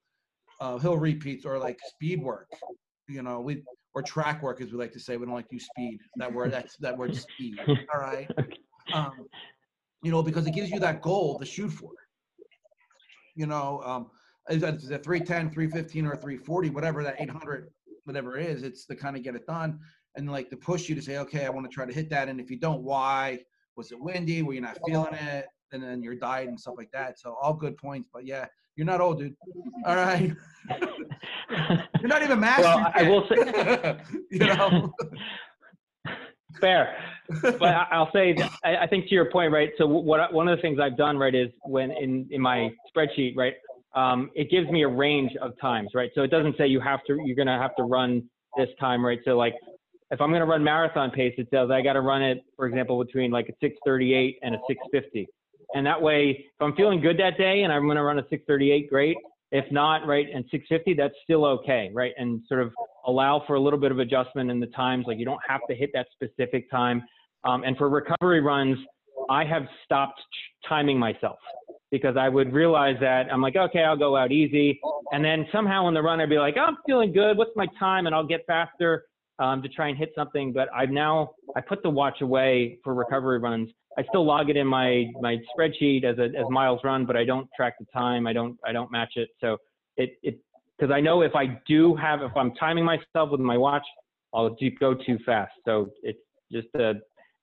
[0.60, 2.50] uh, hill repeats or like speed work,
[3.08, 3.64] you know, we
[3.94, 5.16] or track work as we like to say.
[5.16, 6.00] We don't like to use speed.
[6.18, 7.58] That word, that's that word speed.
[7.68, 8.30] All right.
[8.94, 9.28] Um,
[10.04, 11.92] you know, because it gives you that goal to shoot for.
[13.34, 14.12] You know, um,
[14.50, 17.70] is that 310, 315, or 340, whatever that 800,
[18.04, 19.80] whatever it is, it's to kind of get it done
[20.16, 22.30] and like to push you to say, okay, I want to try to hit that.
[22.30, 23.40] And if you don't, why?
[23.76, 24.42] Was it windy?
[24.44, 25.48] Were you not feeling it?
[25.72, 27.20] And then your diet and stuff like that.
[27.20, 28.10] So all good points.
[28.14, 28.46] But yeah,
[28.76, 29.36] you're not old, dude.
[29.86, 30.32] All right.
[32.00, 32.64] you're not even master.
[32.64, 33.98] Well, I will say,
[34.32, 34.94] you know.
[36.62, 36.96] Fair,
[37.42, 39.72] but I'll say that I think to your point, right?
[39.78, 43.36] So what one of the things I've done, right, is when in in my spreadsheet,
[43.36, 43.56] right,
[43.96, 46.12] um, it gives me a range of times, right?
[46.16, 48.24] So it doesn't say you have to, you're gonna have to run
[48.58, 49.20] this time, right?
[49.26, 49.56] So like
[50.14, 52.68] if I'm going to run marathon pace, it says I got to run it, for
[52.68, 55.28] example, between like a 638 and a 650.
[55.74, 58.26] And that way, if I'm feeling good that day and I'm going to run a
[58.30, 59.18] 638, great.
[59.52, 62.12] If not, right, and 650, that's still okay, right?
[62.18, 62.72] And sort of
[63.08, 65.06] allow for a little bit of adjustment in the times.
[65.08, 67.04] Like you don't have to hit that specific time.
[67.44, 68.78] Um, and for recovery runs,
[69.32, 70.22] I have stopped
[70.68, 71.40] timing myself
[71.92, 74.80] because I would realize that I'm like, okay, I'll go out easy.
[75.12, 77.38] And then somehow in the run, I'd be like, I'm feeling good.
[77.38, 78.06] What's my time?
[78.06, 79.06] And I'll get faster
[79.40, 80.54] um, to try and hit something.
[80.54, 83.70] But I've now I put the watch away for recovery runs.
[83.98, 87.26] I still log it in my my spreadsheet as a, as miles run, but I
[87.26, 88.28] don't track the time.
[88.28, 89.30] I don't I don't match it.
[89.42, 89.58] So
[89.98, 90.40] it it
[90.78, 93.86] because I know if I do have if I'm timing myself with my watch,
[94.34, 95.54] I'll go too fast.
[95.66, 96.20] So it's
[96.52, 96.92] just a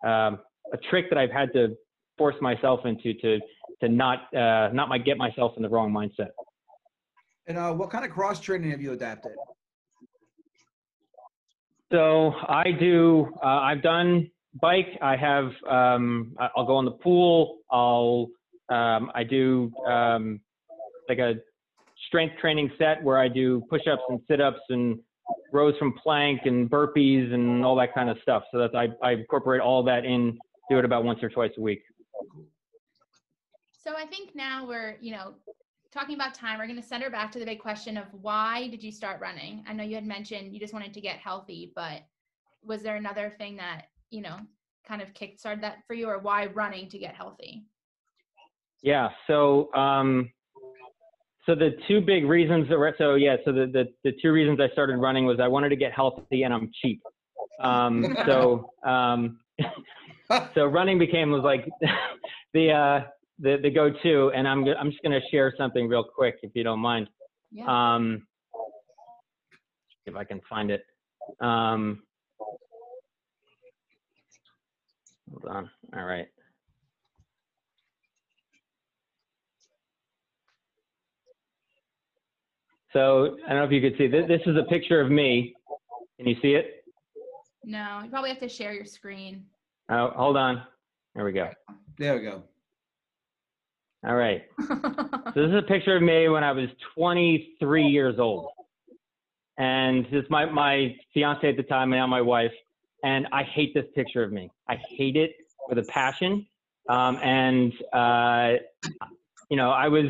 [0.07, 0.39] um,
[0.73, 1.77] a trick that I've had to
[2.19, 3.39] force myself into to
[3.81, 6.31] to not uh, not my get myself in the wrong mindset.
[7.47, 9.33] And uh, what kind of cross training have you adapted?
[11.91, 13.33] So I do.
[13.43, 14.31] Uh, I've done
[14.61, 14.87] bike.
[15.03, 15.51] I have.
[15.69, 17.59] Um, I'll go in the pool.
[17.71, 18.29] I'll.
[18.69, 20.41] Um, I do um,
[21.09, 21.35] like a
[22.07, 25.01] strength training set where I do push-ups and sit-ups and
[25.53, 28.45] rows from plank and burpees and all that kind of stuff.
[28.53, 30.39] So that I, I incorporate all that in.
[30.71, 31.83] Do it about once or twice a week.
[33.83, 35.35] So I think now we're, you know,
[35.93, 38.69] talking about time, we're going to send her back to the big question of why
[38.69, 39.65] did you start running?
[39.69, 42.03] I know you had mentioned you just wanted to get healthy, but
[42.63, 44.37] was there another thing that, you know,
[44.87, 47.65] kind of kickstarted that for you or why running to get healthy?
[48.83, 49.09] Yeah.
[49.27, 50.31] So, um,
[51.47, 54.69] so the two big reasons that so yeah, so the, the, the two reasons I
[54.73, 57.03] started running was I wanted to get healthy and I'm cheap.
[57.61, 59.41] Um, so, um,
[60.55, 61.69] so running became was like
[62.55, 63.01] the, uh,
[63.41, 66.63] the, the go-to, and I'm, I'm just going to share something real quick, if you
[66.63, 67.09] don't mind.
[67.51, 67.65] Yeah.
[67.95, 68.27] Um,
[70.07, 70.85] if I can find it.
[71.41, 72.03] Um,
[75.31, 75.71] hold on.
[75.97, 76.27] All right.
[82.93, 84.27] So I don't know if you could see this.
[84.27, 85.55] This is a picture of me.
[86.19, 86.85] Can you see it?
[87.63, 89.45] No, you probably have to share your screen.
[89.89, 90.63] Oh, hold on.
[91.15, 91.51] There we go.
[91.99, 92.43] There we go.
[94.07, 94.43] All right.
[95.33, 98.49] So this is a picture of me when I was 23 years old.
[99.59, 102.51] And this is my, my fiance at the time, and now my wife.
[103.05, 104.51] And I hate this picture of me.
[104.69, 105.37] I hate it
[105.69, 106.45] with a passion.
[106.89, 108.55] Um, and, uh,
[109.51, 110.07] you know, I was,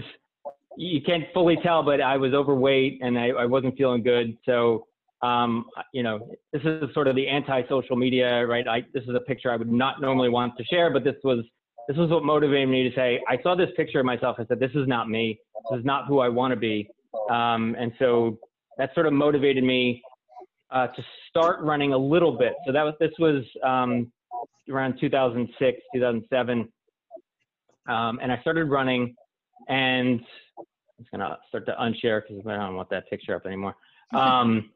[0.79, 4.39] you can't fully tell, but I was overweight and I, I wasn't feeling good.
[4.47, 4.87] So,
[5.21, 8.67] um, you know, this is sort of the anti-social media, right?
[8.67, 11.45] I, this is a picture I would not normally want to share, but this was
[11.91, 14.37] this was what motivated me to say, I saw this picture of myself.
[14.39, 15.41] I said, this is not me.
[15.73, 16.89] This is not who I want to be.
[17.29, 18.39] Um, and so
[18.79, 20.01] that sort of motivated me
[20.71, 22.53] uh, to start running a little bit.
[22.65, 24.13] So that was, this was um,
[24.71, 26.69] around 2006, 2007.
[27.89, 29.17] Um, and I started running
[29.69, 30.21] and
[30.57, 30.65] I'm
[31.01, 33.75] just going to start to unshare because I don't want that picture up anymore.
[34.15, 34.71] Um,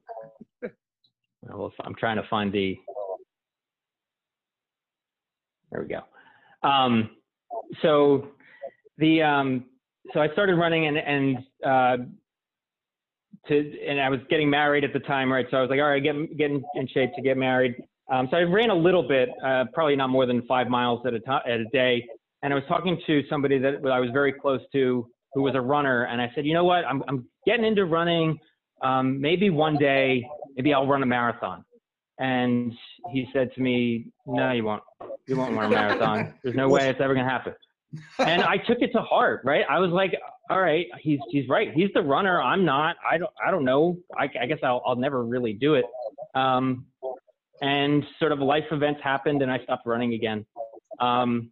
[0.64, 2.76] I'm trying to find the,
[5.70, 6.00] there we go.
[6.64, 7.10] Um,
[7.82, 8.28] so
[8.98, 9.66] the um,
[10.12, 11.96] so I started running and and uh,
[13.48, 15.46] to and I was getting married at the time, right?
[15.50, 17.74] So I was like, all right, get get in shape to get married.
[18.12, 21.14] Um, so I ran a little bit, uh, probably not more than five miles at
[21.14, 22.06] a time at a day.
[22.42, 25.60] And I was talking to somebody that I was very close to, who was a
[25.60, 28.38] runner, and I said, you know what, I'm I'm getting into running.
[28.82, 31.64] Um, maybe one day, maybe I'll run a marathon.
[32.18, 32.72] And
[33.12, 34.82] he said to me, no, you won't.
[35.26, 36.34] You won't run a marathon.
[36.42, 37.54] There's no way it's ever going to happen.
[38.18, 39.64] And I took it to heart, right?
[39.70, 40.16] I was like,
[40.50, 41.72] all right, he's, he's right.
[41.72, 42.42] He's the runner.
[42.42, 43.98] I'm not, I don't, I don't know.
[44.18, 45.84] I, I guess I'll, I'll never really do it.
[46.34, 46.86] Um,
[47.62, 50.44] and sort of life events happened and I stopped running again.
[50.98, 51.50] Um,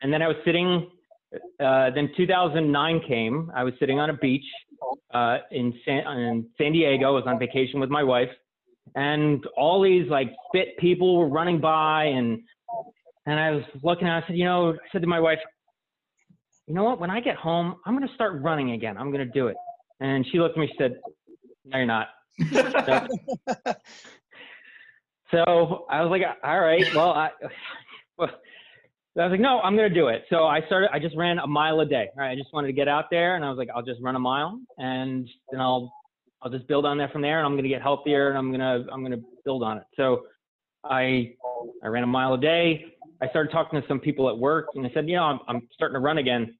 [0.00, 0.90] and then I was sitting,
[1.60, 3.52] uh, then 2009 came.
[3.54, 4.46] I was sitting on a beach
[5.12, 7.08] uh, in, San, in San Diego.
[7.08, 8.30] I was on vacation with my wife
[8.94, 12.40] and all these like fit people were running by and
[13.26, 15.38] and I was looking at I said, you know, I said to my wife,
[16.66, 18.96] you know what, when I get home, I'm gonna start running again.
[18.96, 19.56] I'm gonna do it.
[20.00, 20.96] And she looked at me, she said,
[21.64, 22.08] No, you're not.
[25.30, 27.30] so I was like, all right, well I
[28.18, 28.30] well,
[29.18, 30.24] I was like, no, I'm gonna do it.
[30.30, 30.90] So I started.
[30.92, 32.08] I just ran a mile a day.
[32.16, 34.14] Right, I just wanted to get out there, and I was like, I'll just run
[34.14, 35.92] a mile, and then I'll
[36.42, 38.52] I'll just build on that from there, and I'm going to get healthier, and I'm
[38.52, 39.84] going to I'm going to build on it.
[39.96, 40.22] So
[40.84, 41.34] I
[41.82, 42.86] I ran a mile a day.
[43.20, 45.68] I started talking to some people at work, and I said, you know, I'm I'm
[45.72, 46.56] starting to run again,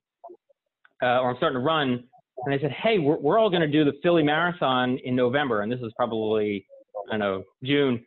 [1.03, 2.05] uh, or I'm starting to run.
[2.45, 5.63] And I said, hey, we're we're all going to do the Philly Marathon in November,
[5.63, 6.67] and this is probably
[7.09, 8.05] I don't know June.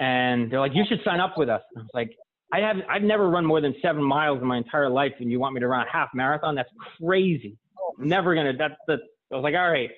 [0.00, 1.60] And they're like, you should sign up with us.
[1.74, 2.16] And I was like,
[2.52, 5.40] I have I've never run more than seven miles in my entire life, and you
[5.40, 6.54] want me to run a half marathon?
[6.54, 7.56] That's crazy.
[7.98, 8.52] Never gonna.
[8.56, 8.98] That's the.
[9.32, 9.90] I was like, all right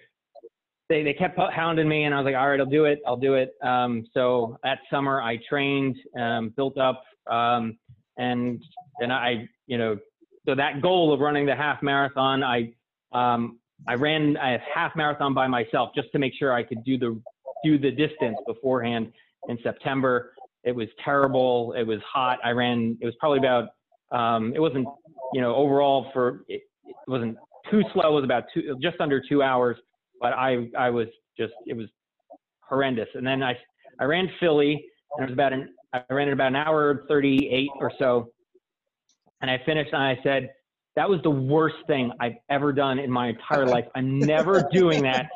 [0.89, 3.01] they, they kept hounding me and I was like, all right, I'll do it.
[3.07, 3.55] I'll do it.
[3.63, 7.77] Um, so that summer I trained, um, built up, um,
[8.19, 8.63] and,
[9.01, 9.99] and I, you know,
[10.47, 12.73] so that goal of running the half marathon, I,
[13.13, 13.59] um,
[13.89, 17.21] I ran a half marathon by myself just to make sure I could do the,
[17.65, 19.13] do the distance beforehand
[19.49, 20.33] in September.
[20.63, 21.75] It was terrible.
[21.77, 22.39] It was hot.
[22.45, 23.71] I ran, it was probably about,
[24.13, 24.87] um, it wasn't,
[25.33, 27.37] you know, overall for, it, it wasn't
[27.71, 28.11] too slow.
[28.11, 29.77] It was about two, just under two hours
[30.21, 31.09] but I I was
[31.39, 31.87] just it was
[32.61, 33.09] horrendous.
[33.15, 33.57] And then I
[34.01, 34.85] I ran Philly
[35.17, 38.29] and it was about an I ran it about an hour 38 or so,
[39.41, 40.51] and I finished and I said
[40.97, 43.85] that was the worst thing I've ever done in my entire life.
[43.95, 45.29] I'm never doing that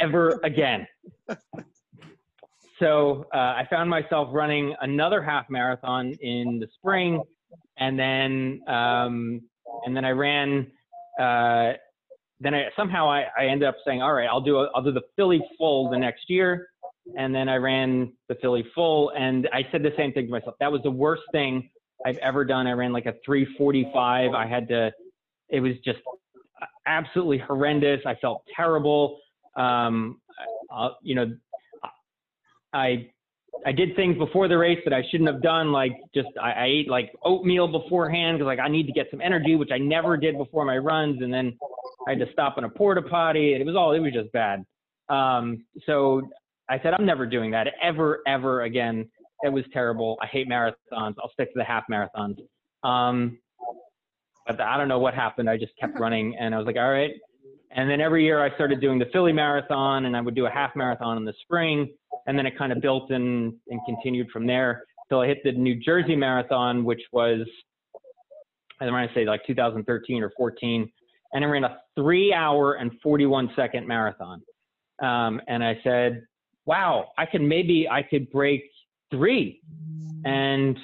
[0.00, 0.86] ever again.
[2.80, 7.22] So uh, I found myself running another half marathon in the spring,
[7.78, 9.40] and then um,
[9.86, 10.66] and then I ran
[11.20, 11.74] uh,
[12.40, 14.92] then I somehow I, I ended up saying, all right, I'll do a, I'll do
[14.92, 16.68] the Philly full the next year.
[17.18, 20.54] And then I ran the Philly full and I said the same thing to myself.
[20.60, 21.70] That was the worst thing
[22.06, 22.66] I've ever done.
[22.66, 24.32] I ran like a 345.
[24.32, 24.90] I had to,
[25.50, 25.98] it was just
[26.86, 28.00] absolutely horrendous.
[28.06, 29.20] I felt terrible.
[29.56, 30.20] Um,
[30.74, 31.36] uh, you know,
[32.72, 33.10] I
[33.66, 36.64] I did things before the race that I shouldn't have done, like just I, I
[36.66, 40.16] ate like oatmeal beforehand because like I need to get some energy, which I never
[40.16, 41.56] did before my runs, and then
[42.06, 43.54] I had to stop in a porta potty.
[43.54, 44.64] and It was all it was just bad.
[45.08, 46.22] Um, so
[46.68, 49.08] I said I'm never doing that ever ever again.
[49.42, 50.18] It was terrible.
[50.22, 50.74] I hate marathons.
[50.92, 52.38] I'll stick to the half marathons.
[52.82, 53.38] Um,
[54.46, 55.48] but I don't know what happened.
[55.48, 57.12] I just kept running, and I was like, all right.
[57.76, 60.50] And then every year I started doing the Philly Marathon, and I would do a
[60.50, 61.92] half marathon in the spring,
[62.26, 65.52] and then it kind of built and and continued from there till I hit the
[65.52, 67.46] New Jersey Marathon, which was
[68.80, 70.90] I want to say like 2013 or 14,
[71.32, 74.42] and I ran a three hour and 41 second marathon.
[75.02, 76.24] Um, and I said,
[76.66, 78.64] wow, I could maybe I could break
[79.10, 79.60] three.
[80.24, 80.78] And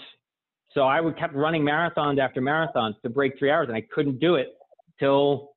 [0.73, 4.21] so I would kept running marathons after marathons to break three hours, and I couldn't
[4.21, 4.49] do it
[4.99, 5.51] till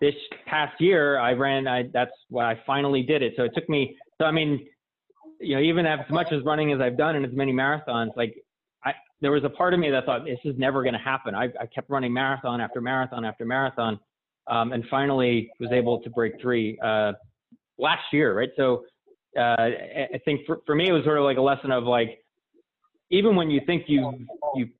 [0.00, 0.14] this
[0.46, 1.18] past year.
[1.18, 1.68] I ran.
[1.68, 3.34] I that's why I finally did it.
[3.36, 3.96] So it took me.
[4.18, 4.66] So I mean,
[5.40, 8.34] you know, even as much as running as I've done and as many marathons, like
[8.84, 11.34] I, there was a part of me that thought this is never going to happen.
[11.34, 13.98] I, I kept running marathon after marathon after marathon,
[14.46, 17.12] um, and finally was able to break three uh,
[17.78, 18.50] last year, right?
[18.56, 18.84] So
[19.38, 22.18] uh, I think for, for me, it was sort of like a lesson of like,
[23.10, 24.70] even when you think you you've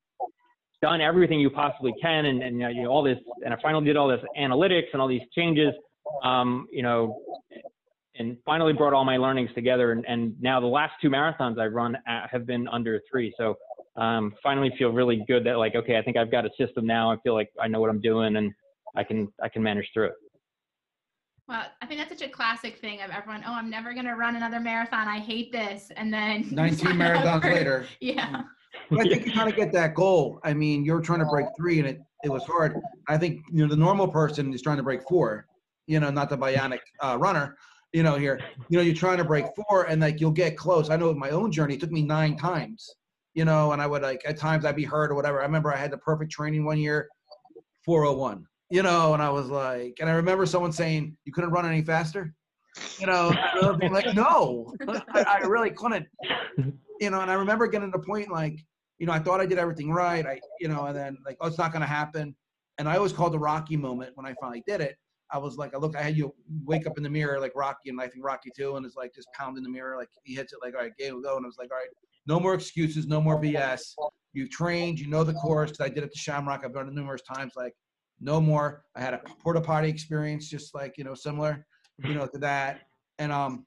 [0.82, 3.96] done everything you possibly can, and, and you know all this, and I finally did
[3.96, 5.72] all this analytics and all these changes,
[6.22, 7.20] um, you know,
[8.18, 9.92] and finally brought all my learnings together.
[9.92, 13.34] And, and now the last two marathons I've run have been under three.
[13.38, 13.56] So
[13.96, 17.10] um, finally feel really good that like, okay, I think I've got a system now.
[17.10, 18.52] I feel like I know what I'm doing and
[18.94, 20.14] I can, I can manage through it.
[21.48, 23.44] Well, I think that's such a classic thing of everyone.
[23.46, 25.06] Oh, I'm never going to run another marathon.
[25.06, 25.92] I hate this.
[25.96, 27.86] And then 19 marathons for, later.
[28.00, 28.42] Yeah.
[28.90, 30.40] But I think you kind of get that goal.
[30.44, 32.76] I mean, you're trying to break three and it, it was hard.
[33.08, 35.46] I think, you know, the normal person is trying to break four,
[35.86, 37.56] you know, not the bionic uh, runner
[37.92, 40.90] you know, here, you know, you're trying to break four and like you'll get close.
[40.90, 42.94] I know my own journey, it took me nine times,
[43.34, 45.40] you know, and I would like at times I'd be hurt or whatever.
[45.40, 47.08] I remember I had the perfect training one year,
[47.84, 51.66] 401, you know, and I was like, and I remember someone saying, you couldn't run
[51.66, 52.34] any faster,
[52.98, 53.32] you know,
[53.80, 56.06] being like, no, I, I really couldn't,
[57.00, 58.58] you know, and I remember getting to the point like,
[58.98, 60.26] you know, I thought I did everything right.
[60.26, 62.34] I, you know, and then like, oh, it's not going to happen.
[62.78, 64.96] And I always called the Rocky moment when I finally did it
[65.30, 67.90] I was like, I look, I had you wake up in the mirror like Rocky,
[67.90, 70.52] and I think Rocky too, and it's like just pounding the mirror, like he hits
[70.52, 71.88] it, like all right, game will go, and I was like, all right,
[72.26, 73.94] no more excuses, no more BS.
[74.32, 75.70] You've trained, you know the course.
[75.70, 76.62] Cause I did it to Shamrock.
[76.64, 77.54] I've done it numerous times.
[77.56, 77.74] Like,
[78.20, 78.84] no more.
[78.94, 81.66] I had a porta potty experience, just like you know, similar,
[82.04, 82.80] you know, to that.
[83.18, 83.66] And um,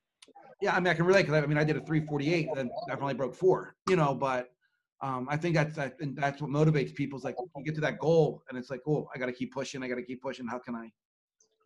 [0.61, 3.15] yeah, I mean, I can relate because I mean, I did a 348, and definitely
[3.15, 4.49] broke four, you know, but
[5.01, 7.17] um, I think that's I think that's what motivates people.
[7.17, 9.53] Is like you get to that goal, and it's like, oh, I got to keep
[9.53, 9.83] pushing.
[9.83, 10.47] I got to keep pushing.
[10.47, 10.91] How can I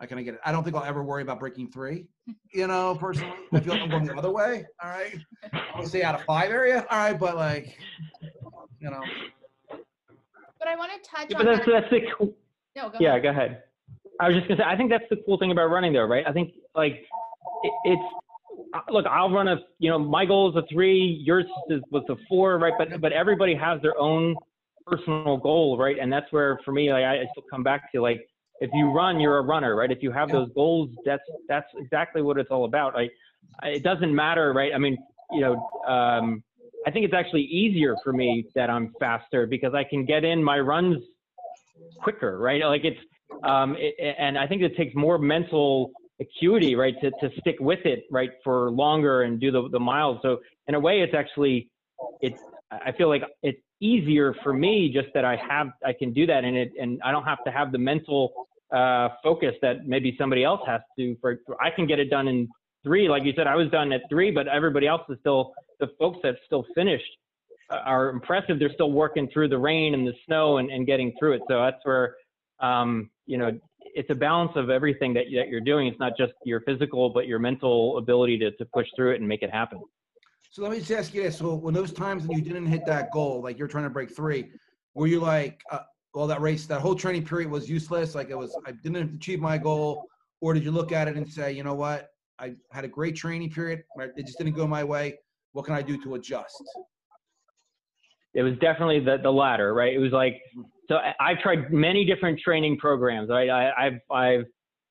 [0.04, 0.41] I can I get it?
[0.45, 2.06] I don't think I'll ever worry about breaking three.
[2.56, 4.64] You know, personally, I feel like I'm going the other way.
[4.84, 5.18] All right,
[5.74, 6.86] I'll stay out of five area.
[6.91, 7.80] All right, but like,
[8.80, 9.01] you know.
[10.60, 11.45] But I want to touch yeah, on.
[11.45, 11.82] But that's that.
[11.82, 12.34] that's the cool,
[12.76, 13.10] No, go yeah.
[13.10, 13.24] ahead.
[13.24, 13.64] Go ahead.
[14.20, 16.24] I was just gonna say I think that's the cool thing about running though, right?
[16.28, 16.93] I think like
[17.64, 18.01] it, it's
[18.76, 22.04] uh, look, I'll run a you know my goal is a three, yours is was
[22.10, 22.74] a four, right?
[22.78, 24.36] But but everybody has their own
[24.86, 25.97] personal goal, right?
[25.99, 28.28] And that's where for me, like I still come back to like
[28.64, 29.91] if you run, you're a runner, right?
[29.91, 32.93] If you have those goals, that's that's exactly what it's all about.
[32.93, 33.11] Like,
[33.61, 34.72] it doesn't matter, right?
[34.74, 34.97] I mean,
[35.32, 36.41] you know, um,
[36.88, 40.41] I think it's actually easier for me that I'm faster because I can get in
[40.41, 41.03] my runs
[42.01, 42.64] quicker, right?
[42.64, 42.99] Like it's,
[43.43, 45.91] um, it, and I think it takes more mental
[46.22, 50.20] acuity, right, to to stick with it, right, for longer and do the the miles.
[50.22, 50.39] So
[50.70, 51.70] in a way, it's actually,
[52.22, 52.39] it's.
[52.72, 56.43] I feel like it's easier for me just that I have I can do that
[56.43, 58.34] and it and I don't have to have the mental
[58.74, 61.15] uh, focus that maybe somebody else has to.
[61.21, 62.49] For, I can get it done in
[62.84, 65.88] three, like you said, I was done at three, but everybody else is still the
[65.99, 67.09] folks that still finished
[67.69, 68.59] uh, are impressive.
[68.59, 71.41] They're still working through the rain and the snow and, and getting through it.
[71.49, 72.15] So that's where
[72.59, 73.51] um, you know
[73.95, 75.88] it's a balance of everything that, that you're doing.
[75.88, 79.28] It's not just your physical, but your mental ability to, to push through it and
[79.28, 79.82] make it happen.
[80.49, 82.86] So let me just ask you this: So when those times that you didn't hit
[82.86, 84.49] that goal, like you're trying to break three,
[84.93, 85.80] were you like, uh,
[86.14, 88.16] well, that race, that whole training period was useless?
[88.16, 90.05] Like it was, I didn't achieve my goal,
[90.41, 92.09] or did you look at it and say, you know what,
[92.39, 95.18] I had a great training period, it just didn't go my way.
[95.53, 96.64] What can I do to adjust?
[98.34, 99.93] It was definitely the the latter, right?
[99.93, 100.41] It was like,
[100.89, 103.49] so I've tried many different training programs, right?
[103.49, 104.45] I, I've I've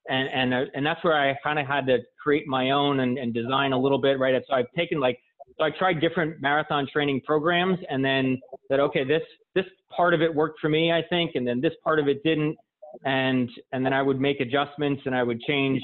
[0.08, 3.18] and and uh, and that's where I kind of had to create my own and,
[3.18, 4.40] and design a little bit, right?
[4.48, 5.18] So I've taken like
[5.58, 9.22] so I tried different marathon training programs and then said, okay, this
[9.54, 12.22] this part of it worked for me, I think, and then this part of it
[12.22, 12.56] didn't,
[13.04, 15.80] and and then I would make adjustments and I would change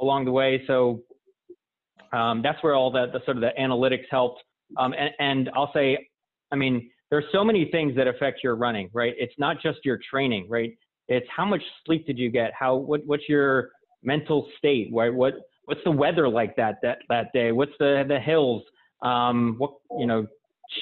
[0.00, 0.62] along the way.
[0.66, 1.02] So
[2.12, 4.42] um, that's where all that the sort of the analytics helped.
[4.76, 6.08] Um, and, and I'll say,
[6.50, 9.14] I mean, there's so many things that affect your running, right?
[9.18, 10.72] It's not just your training, right?
[11.08, 12.52] It's how much sleep did you get?
[12.58, 13.70] How what what's your
[14.02, 14.90] mental state?
[14.92, 15.12] Right?
[15.12, 15.34] What
[15.66, 17.52] what's the weather like that that that day?
[17.52, 18.62] What's the the hills?
[19.02, 20.26] um, what you know,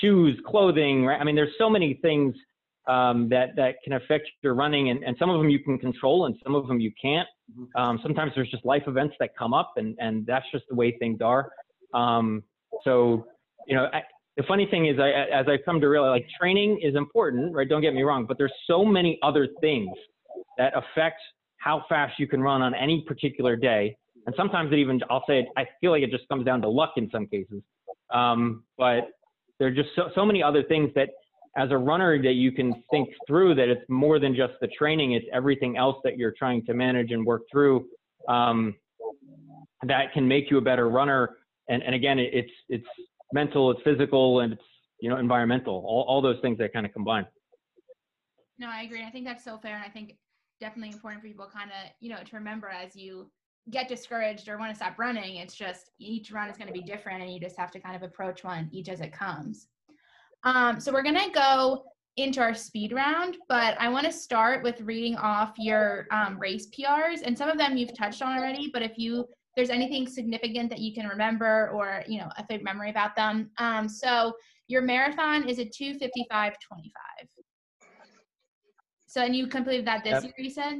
[0.00, 1.04] shoes, clothing.
[1.04, 1.20] Right?
[1.20, 2.34] I mean, there's so many things
[2.88, 6.26] um, that that can affect your running, and, and some of them you can control,
[6.26, 7.28] and some of them you can't.
[7.58, 7.80] Mhm.
[7.80, 10.96] Um, sometimes there's just life events that come up, and and that's just the way
[10.98, 11.50] things are.
[11.94, 12.42] Um,
[12.84, 13.26] so
[13.66, 14.02] you know, I,
[14.36, 17.68] the funny thing is, I, as I've come to realize, like training is important, right?
[17.68, 19.90] Don't get me wrong, but there's so many other things
[20.56, 21.20] that affect
[21.58, 23.96] how fast you can run on any particular day.
[24.26, 26.68] And sometimes it even, I'll say, it, I feel like it just comes down to
[26.68, 27.62] luck in some cases.
[28.12, 29.10] Um, but
[29.60, 31.10] there are just so, so many other things that,
[31.56, 35.12] as a runner, that you can think through that it's more than just the training;
[35.12, 37.86] it's everything else that you're trying to manage and work through
[38.28, 38.74] um,
[39.86, 41.36] that can make you a better runner.
[41.68, 42.86] And, and again, it, it's it's
[43.32, 44.62] mental, it's physical, and it's
[45.00, 45.84] you know environmental.
[45.86, 47.26] All all those things that kind of combine.
[48.58, 49.04] No, I agree.
[49.04, 50.16] I think that's so fair, and I think
[50.58, 53.30] definitely important for people kind of you know to remember as you
[53.68, 55.36] get discouraged or want to stop running.
[55.36, 57.94] It's just each run is going to be different, and you just have to kind
[57.94, 59.68] of approach one each as it comes.
[60.44, 61.84] Um, so we're gonna go
[62.16, 66.68] into our speed round, but I want to start with reading off your um, race
[66.68, 68.70] PRs, and some of them you've touched on already.
[68.72, 72.64] But if you there's anything significant that you can remember or you know a favorite
[72.64, 74.32] memory about them, um, so
[74.68, 76.52] your marathon is a 255.25.
[79.06, 80.22] So and you completed that this Yep.
[80.22, 80.78] year, you said?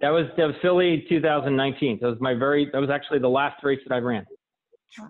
[0.00, 1.98] That was that was Philly 2019.
[2.00, 4.24] That was my very that was actually the last race that I ran.
[4.98, 5.06] Wow.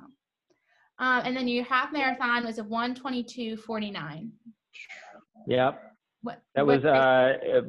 [1.01, 4.31] Um, and then your half marathon was a 122.49.
[5.47, 5.83] Yep.
[6.23, 7.61] What That what was uh, uh,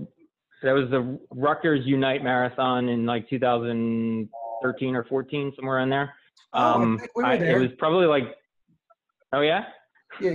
[0.63, 6.13] that was the Rutgers Unite Marathon in like 2013 or 14, somewhere in there.
[6.53, 7.57] Oh, Um, think we were I- there.
[7.57, 8.36] it was probably like,
[9.34, 9.65] oh yeah.
[10.20, 10.32] Yeah,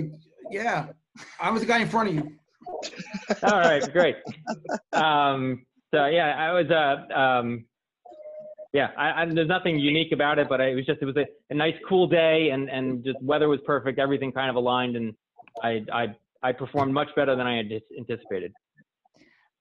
[0.51, 0.87] yeah.
[1.41, 2.33] I was the guy in front of you.
[3.43, 4.17] All right, great.
[4.93, 5.65] Um,
[5.95, 7.65] so yeah, I was uh, um,
[8.73, 8.89] yeah.
[8.97, 11.55] I, I, there's nothing unique about it, but it was just it was a, a
[11.55, 13.99] nice cool day, and and just weather was perfect.
[13.99, 15.15] Everything kind of aligned, and
[15.63, 18.53] I I I performed much better than I had anticipated.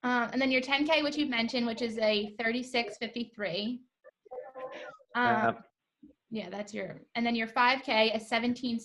[0.04, 3.80] Um, and then your 10K, which you've mentioned, which is a 36.53.
[5.16, 5.54] Um, Uh,
[6.30, 7.00] yeah, that's your.
[7.16, 8.82] And then your 5K, a 17.16.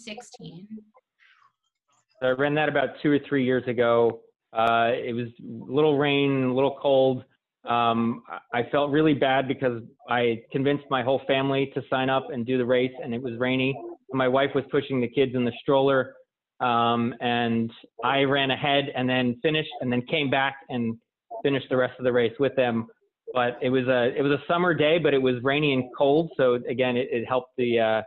[2.21, 4.21] So I ran that about two or three years ago.
[4.53, 7.25] Uh, it was a little rain, a little cold.
[7.65, 12.29] Um, I I felt really bad because I convinced my whole family to sign up
[12.33, 13.79] and do the race, and it was rainy.
[14.13, 16.15] My wife was pushing the kids in the stroller,
[16.61, 17.71] um, and
[18.05, 20.97] I ran ahead and then finished, and then came back and
[21.43, 22.87] finished the rest of the race with them.
[23.35, 26.31] But it was a it was a summer day, but it was rainy and cold,
[26.37, 28.03] so again, it, it helped the uh,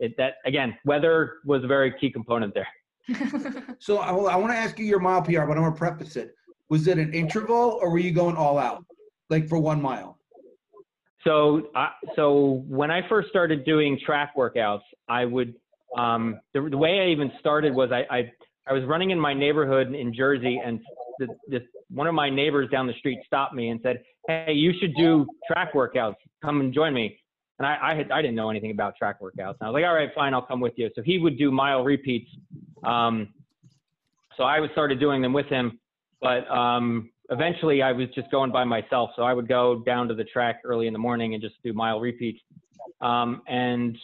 [0.00, 2.68] it, that again weather was a very key component there.
[3.82, 6.34] So I, I want to ask you your mile PR, but I'm gonna preface it.
[6.70, 8.84] Was it an interval or were you going all out,
[9.28, 10.18] like for one mile?
[11.24, 15.54] So, I so when I first started doing track workouts, I would
[15.98, 18.32] um, the, the way I even started was I, I
[18.66, 20.80] I was running in my neighborhood in Jersey, and
[21.18, 21.60] the,
[21.90, 25.26] one of my neighbors down the street stopped me and said, "Hey, you should do
[25.50, 26.14] track workouts.
[26.42, 27.18] Come and join me."
[27.58, 29.56] And I I, had, I didn't know anything about track workouts.
[29.60, 31.50] And I was like, "All right, fine, I'll come with you." So he would do
[31.50, 32.30] mile repeats.
[32.84, 33.34] Um,
[34.36, 35.78] so I started doing them with him,
[36.20, 39.10] but um, eventually I was just going by myself.
[39.16, 41.72] So I would go down to the track early in the morning and just do
[41.72, 42.40] mile repeats.
[43.00, 43.96] Um, and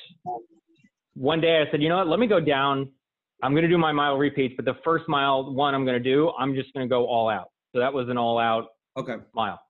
[1.14, 2.90] one day I said, you know what, let me go down.
[3.42, 6.10] I'm going to do my mile repeats, but the first mile one I'm going to
[6.14, 7.50] do, I'm just going to go all out.
[7.72, 9.16] So that was an all out Okay.
[9.34, 9.60] mile.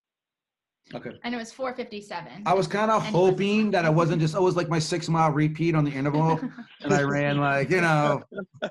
[0.95, 1.11] Okay.
[1.25, 2.45] and it was 457.
[2.47, 4.79] I was kind of And he was- hoping that I wasn't just always like my
[4.79, 6.39] six mile repeat on the interval,
[6.85, 8.23] and I ran like you know.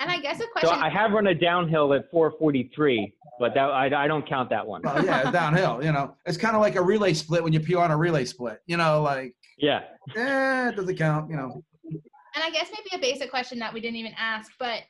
[0.00, 0.78] and I guess a So question.
[0.80, 4.82] I have run a downhill at 443, but that I, I don't count that one.
[4.84, 5.82] Well, yeah, downhill.
[5.82, 8.24] You know, it's kind of like a relay split when you pee on a relay
[8.24, 8.60] split.
[8.66, 9.82] You know, like Yeah.
[10.16, 11.30] eh, it doesn't count.
[11.30, 11.62] You know.
[11.84, 14.82] and I guess maybe a basic question that we didn't even ask, but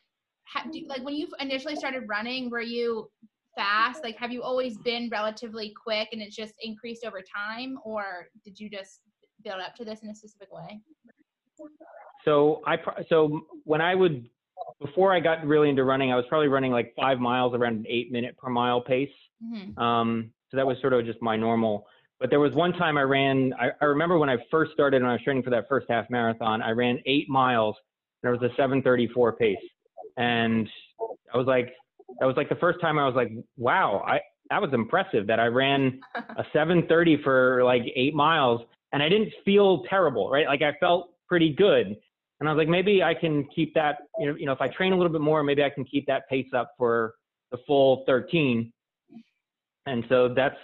[0.47, 3.11] ha, do, like when you initially started running, were you
[3.57, 4.05] fast?
[4.05, 8.59] Like, have you always been relatively quick and it's just increased over time, or did
[8.61, 9.01] you just
[9.43, 10.81] build up to this in a specific way?
[12.25, 12.77] So I
[13.09, 14.29] so when I would
[14.81, 17.87] before I got really into running, I was probably running like five miles around an
[17.89, 19.11] eight minute per mile pace.
[19.43, 21.87] hmm Um, so that was sort of just my normal.
[22.21, 23.53] But there was one time I ran.
[23.61, 26.09] I, I remember when I first started and I was training for that first half
[26.11, 26.63] marathon.
[26.63, 27.77] I ran eight miles.
[28.23, 29.57] And it was a 7:34 pace,
[30.17, 30.69] and
[31.33, 31.73] I was like,
[32.19, 35.39] that was like the first time I was like, wow, I that was impressive that
[35.39, 40.47] I ran a 7:30 for like eight miles, and I didn't feel terrible, right?
[40.47, 41.97] Like I felt pretty good.
[42.41, 44.69] And I was like, maybe I can keep that, you know, you know, if I
[44.69, 47.15] train a little bit more, maybe I can keep that pace up for
[47.51, 48.73] the full 13.
[49.87, 50.57] And so that's,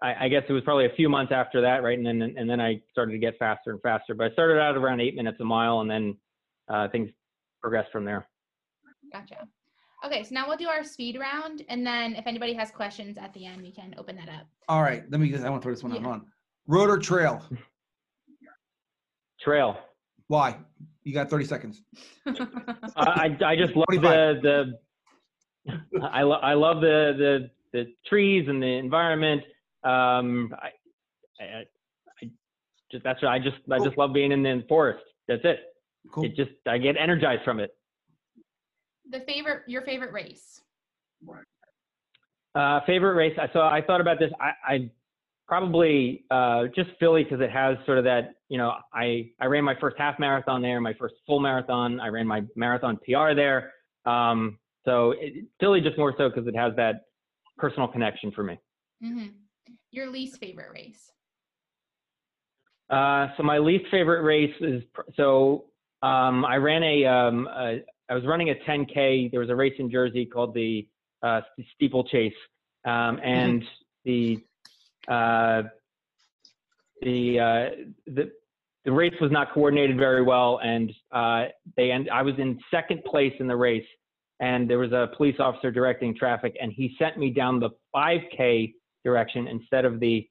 [0.00, 1.98] I, I guess it was probably a few months after that, right?
[1.98, 4.14] And then, and then I started to get faster and faster.
[4.14, 6.16] But I started out around eight minutes a mile, and then
[6.68, 7.10] uh, things
[7.60, 8.26] progressed from there.
[9.12, 9.48] Gotcha.
[10.04, 13.32] Okay, so now we'll do our speed round, and then if anybody has questions at
[13.34, 14.46] the end, we can open that up.
[14.68, 16.08] All right, let me just, I want to throw this one Yeah.
[16.08, 16.26] on.
[16.66, 17.40] Road or trail?
[19.40, 19.78] Trail.
[20.26, 20.56] Why?
[21.04, 21.82] You got 30 seconds.
[22.26, 22.32] I,
[22.96, 24.42] I I just love 45.
[24.42, 24.78] the
[25.66, 29.42] the I, lo- I love the, the the trees and the environment.
[29.84, 30.68] Um, I,
[31.42, 31.64] I,
[32.22, 32.30] I
[32.90, 35.04] just that's what I just I just love being in the forest.
[35.28, 35.60] That's it.
[36.12, 36.24] Cool.
[36.24, 37.74] It just I get energized from it.
[39.10, 40.60] the favorite, your favorite race?
[42.54, 43.36] Uh, favorite race.
[43.40, 44.30] I- So I thought about this.
[44.40, 44.90] I, I
[45.52, 48.36] probably uh, just Philly because it has sort of that.
[48.48, 52.00] You know, I I ran my first half marathon there, my first full marathon.
[52.00, 53.70] I ran my marathon PR there.
[54.06, 57.02] Um, so it, Philly just more so because it has that
[57.58, 58.58] personal connection for me.
[59.02, 59.26] hmm
[59.90, 61.12] Your least favorite race?
[62.88, 64.82] Uh, so my least favorite race is
[65.18, 65.66] so
[66.02, 69.30] um, I ran a, um, a I was running a 10k.
[69.30, 70.88] There was a race in Jersey called the
[71.22, 71.42] uh,
[71.74, 72.32] Steeplechase,
[72.86, 73.62] um, and
[74.06, 74.42] the
[75.08, 75.62] uh,
[77.02, 78.30] the uh, the
[78.84, 81.44] the race was not coordinated very well, and uh,
[81.76, 83.86] they end, I was in second place in the race,
[84.40, 88.74] and there was a police officer directing traffic, and he sent me down the 5k
[89.04, 90.28] direction instead of the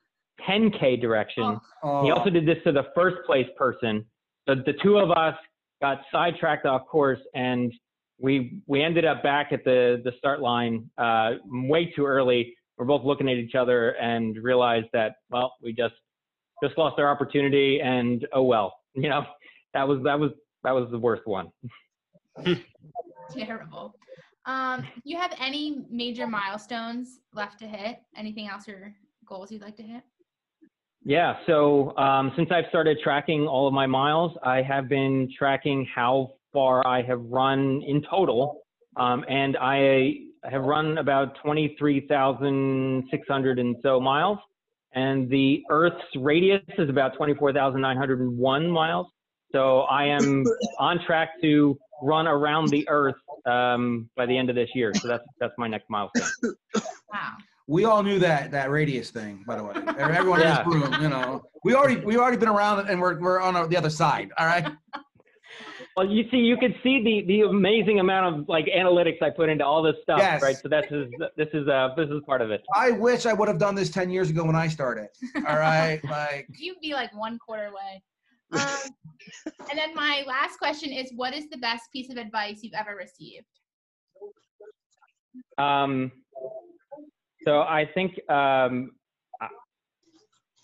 [0.47, 1.59] 10k direction.
[1.83, 2.03] Oh.
[2.03, 4.05] He also did this to the first place person.
[4.47, 5.35] So the two of us
[5.81, 7.71] got sidetracked off course, and
[8.19, 12.53] we we ended up back at the the start line uh, way too early.
[12.81, 15.93] We're both looking at each other and realized that well, we just
[16.63, 19.23] just lost our opportunity, and oh well, you know
[19.75, 20.31] that was that was
[20.63, 21.51] that was the worst one.
[23.35, 23.93] Terrible.
[24.47, 27.99] Um, you have any major milestones left to hit?
[28.17, 28.95] Anything else or
[29.27, 30.01] goals you'd like to hit?
[31.05, 31.35] Yeah.
[31.45, 36.33] So um, since I've started tracking all of my miles, I have been tracking how
[36.51, 38.63] far I have run in total,
[38.95, 44.39] um, and I have run about 23,600 and so miles.
[44.93, 49.07] And the Earth's radius is about 24,901 miles.
[49.51, 50.43] So I am
[50.79, 53.15] on track to run around the Earth
[53.45, 54.93] um, by the end of this year.
[54.95, 56.29] So that's that's my next milestone.
[57.13, 57.33] Wow.
[57.67, 59.73] we all knew that that radius thing, by the way.
[59.97, 60.63] Everyone Yeah.
[60.63, 63.39] in this room, you know, we already we already been around it, and we're we're
[63.39, 64.29] on the other side.
[64.37, 64.67] All right.
[65.97, 69.49] Well, you see, you can see the the amazing amount of like analytics I put
[69.49, 70.41] into all this stuff, Yes.
[70.41, 70.55] right?
[70.61, 72.61] So this is this is uh this is part of it.
[72.73, 75.09] I wish I would have done this 10 years ago when I started.
[75.47, 75.99] All right.
[76.11, 78.01] Like, You'd be like one quarter way.
[78.53, 78.91] Um,
[79.69, 82.95] and then my last question is what is the best piece of advice you've ever
[82.95, 83.45] received?
[85.57, 86.11] Um,
[87.45, 88.91] so I think um,
[89.41, 89.47] uh,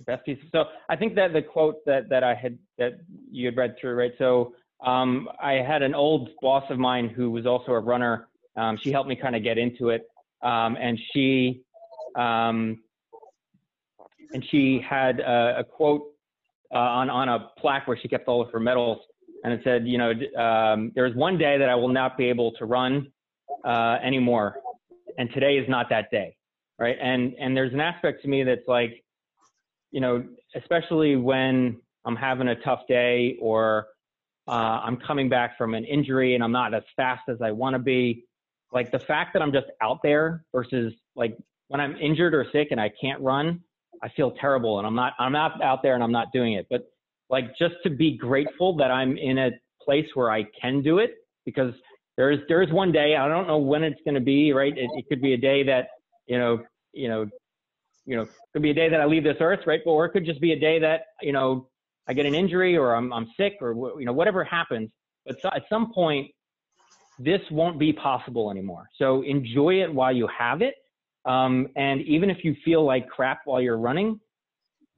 [0.05, 0.38] best piece.
[0.51, 2.99] So I think that the quote that that I had that
[3.32, 4.13] you had read through, right?
[4.17, 4.53] So
[4.86, 8.28] um, I had an old boss of mine who was also a runner.
[8.55, 10.07] Um, she helped me kind of get into it,
[10.43, 11.61] um, and she
[12.15, 12.80] um,
[14.34, 16.03] and she had a, a quote
[16.73, 18.99] uh, on on a plaque where she kept all of her medals,
[19.43, 22.51] and it said, you know, um, there's one day that I will not be able
[22.53, 23.11] to run
[23.65, 24.59] uh, anymore,
[25.17, 26.36] and today is not that day,
[26.80, 26.97] right?
[27.01, 29.03] And and there's an aspect to me that's like,
[29.91, 30.23] you know,
[30.55, 33.88] especially when I'm having a tough day or
[34.48, 37.74] uh, I'm coming back from an injury and I'm not as fast as I want
[37.74, 38.26] to be.
[38.72, 41.38] Like the fact that I'm just out there versus like
[41.68, 43.62] when I'm injured or sick and I can't run,
[44.04, 46.68] I feel terrible and I'm not I'm not out there and I'm not doing it.
[46.70, 46.88] But
[47.30, 51.16] like just to be grateful that I'm in a place where I can do it
[51.45, 51.74] because
[52.18, 54.78] there's there's one day I don't know when it's going to be right.
[54.78, 55.89] It, it could be a day that
[56.26, 57.26] you know you know
[58.06, 60.26] you know could be a day that I leave this earth right, or it could
[60.26, 61.70] just be a day that you know
[62.08, 64.89] I get an injury or I'm I'm sick or you know whatever happens.
[65.26, 66.32] But so, at some point,
[67.20, 68.88] this won't be possible anymore.
[68.97, 70.76] So enjoy it while you have it.
[71.26, 74.20] Um, and even if you feel like crap while you're running,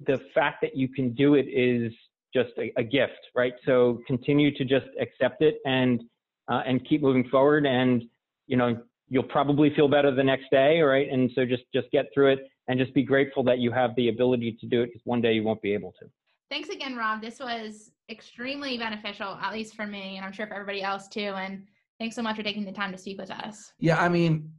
[0.05, 1.91] the fact that you can do it is
[2.33, 3.53] just a, a gift, right?
[3.65, 6.01] So continue to just accept it and
[6.47, 7.65] uh, and keep moving forward.
[7.65, 8.03] And
[8.47, 8.77] you know
[9.09, 11.09] you'll probably feel better the next day, right?
[11.09, 14.09] And so just just get through it and just be grateful that you have the
[14.09, 16.05] ability to do it because one day you won't be able to.
[16.49, 17.21] Thanks again, Rob.
[17.21, 21.33] This was extremely beneficial, at least for me, and I'm sure for everybody else too.
[21.35, 21.67] And
[21.99, 23.71] thanks so much for taking the time to speak with us.
[23.79, 24.51] Yeah, I mean,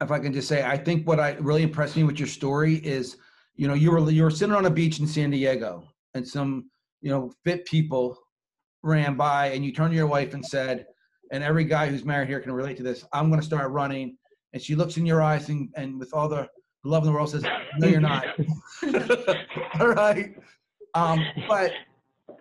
[0.00, 2.76] if I can just say, I think what I really impressed me with your story
[2.76, 3.18] is,
[3.56, 5.84] you know, you were you were sitting on a beach in San Diego,
[6.14, 6.70] and some
[7.02, 8.18] you know fit people
[8.82, 10.86] ran by, and you turned to your wife and said,
[11.30, 13.04] and every guy who's married here can relate to this.
[13.12, 14.16] I'm going to start running,
[14.54, 16.48] and she looks in your eyes and and with all the
[16.84, 17.44] love in the world says,
[17.78, 18.26] No, you're not.
[19.80, 20.36] all right.
[20.94, 21.72] Um, but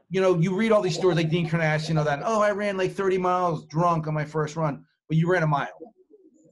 [0.10, 2.52] you know, you read all these stories like Dean Karnazes, you know, that oh, I
[2.52, 5.68] ran like 30 miles drunk on my first run, but you ran a mile.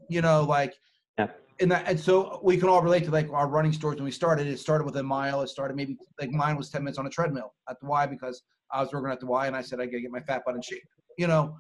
[0.10, 0.74] You know, like,
[1.18, 1.28] Yeah.
[1.60, 4.12] and that, and so we can all relate to like our running stories when we
[4.12, 4.47] started.
[4.47, 5.41] It started with a mile.
[5.41, 8.41] It started maybe like mine was 10 minutes on a treadmill at the Y because
[8.72, 10.56] I was working at the Y and I said I gotta get my fat butt
[10.56, 10.82] in shape.
[11.18, 11.56] You know,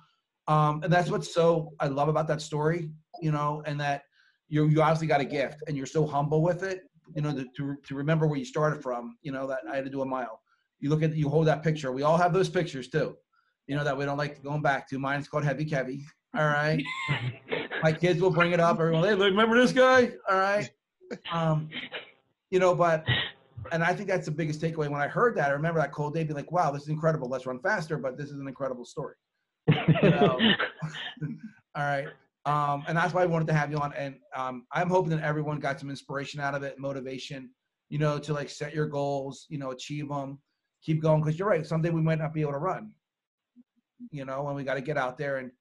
[0.47, 2.89] um, and that's what's so I love about that story.
[3.21, 4.03] You know, and that
[4.47, 6.81] you you obviously got a gift and you're so humble with it.
[7.15, 9.17] You know, to to, to remember where you started from.
[9.21, 10.41] You know that I had to do a mile.
[10.79, 11.91] You look at you hold that picture.
[11.91, 13.15] We all have those pictures too.
[13.67, 14.99] You know that we don't like going back to.
[14.99, 16.03] Mine's called Heavy Kevy.
[16.37, 16.83] All right.
[17.83, 18.79] My kids will bring it up.
[18.79, 20.11] Everyone, hey, remember this guy?
[20.29, 20.69] All right.
[21.31, 21.67] Um,
[22.51, 23.05] you know, but
[23.71, 24.89] and I think that's the biggest takeaway.
[24.89, 27.29] When I heard that, I remember that cold day, be like, wow, this is incredible.
[27.29, 29.15] Let's run faster, but this is an incredible story.
[29.67, 30.39] know.
[31.75, 32.07] All right.
[32.45, 33.93] Um, and that's why I wanted to have you on.
[33.93, 37.51] And um, I'm hoping that everyone got some inspiration out of it, motivation,
[37.89, 40.39] you know, to like set your goals, you know, achieve them,
[40.83, 41.23] keep going.
[41.23, 41.65] Cause you're right.
[41.65, 42.91] Someday we might not be able to run,
[44.11, 45.51] you know, and we got to get out there and,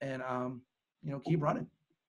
[0.00, 0.62] and, um,
[1.02, 1.66] you know, keep running.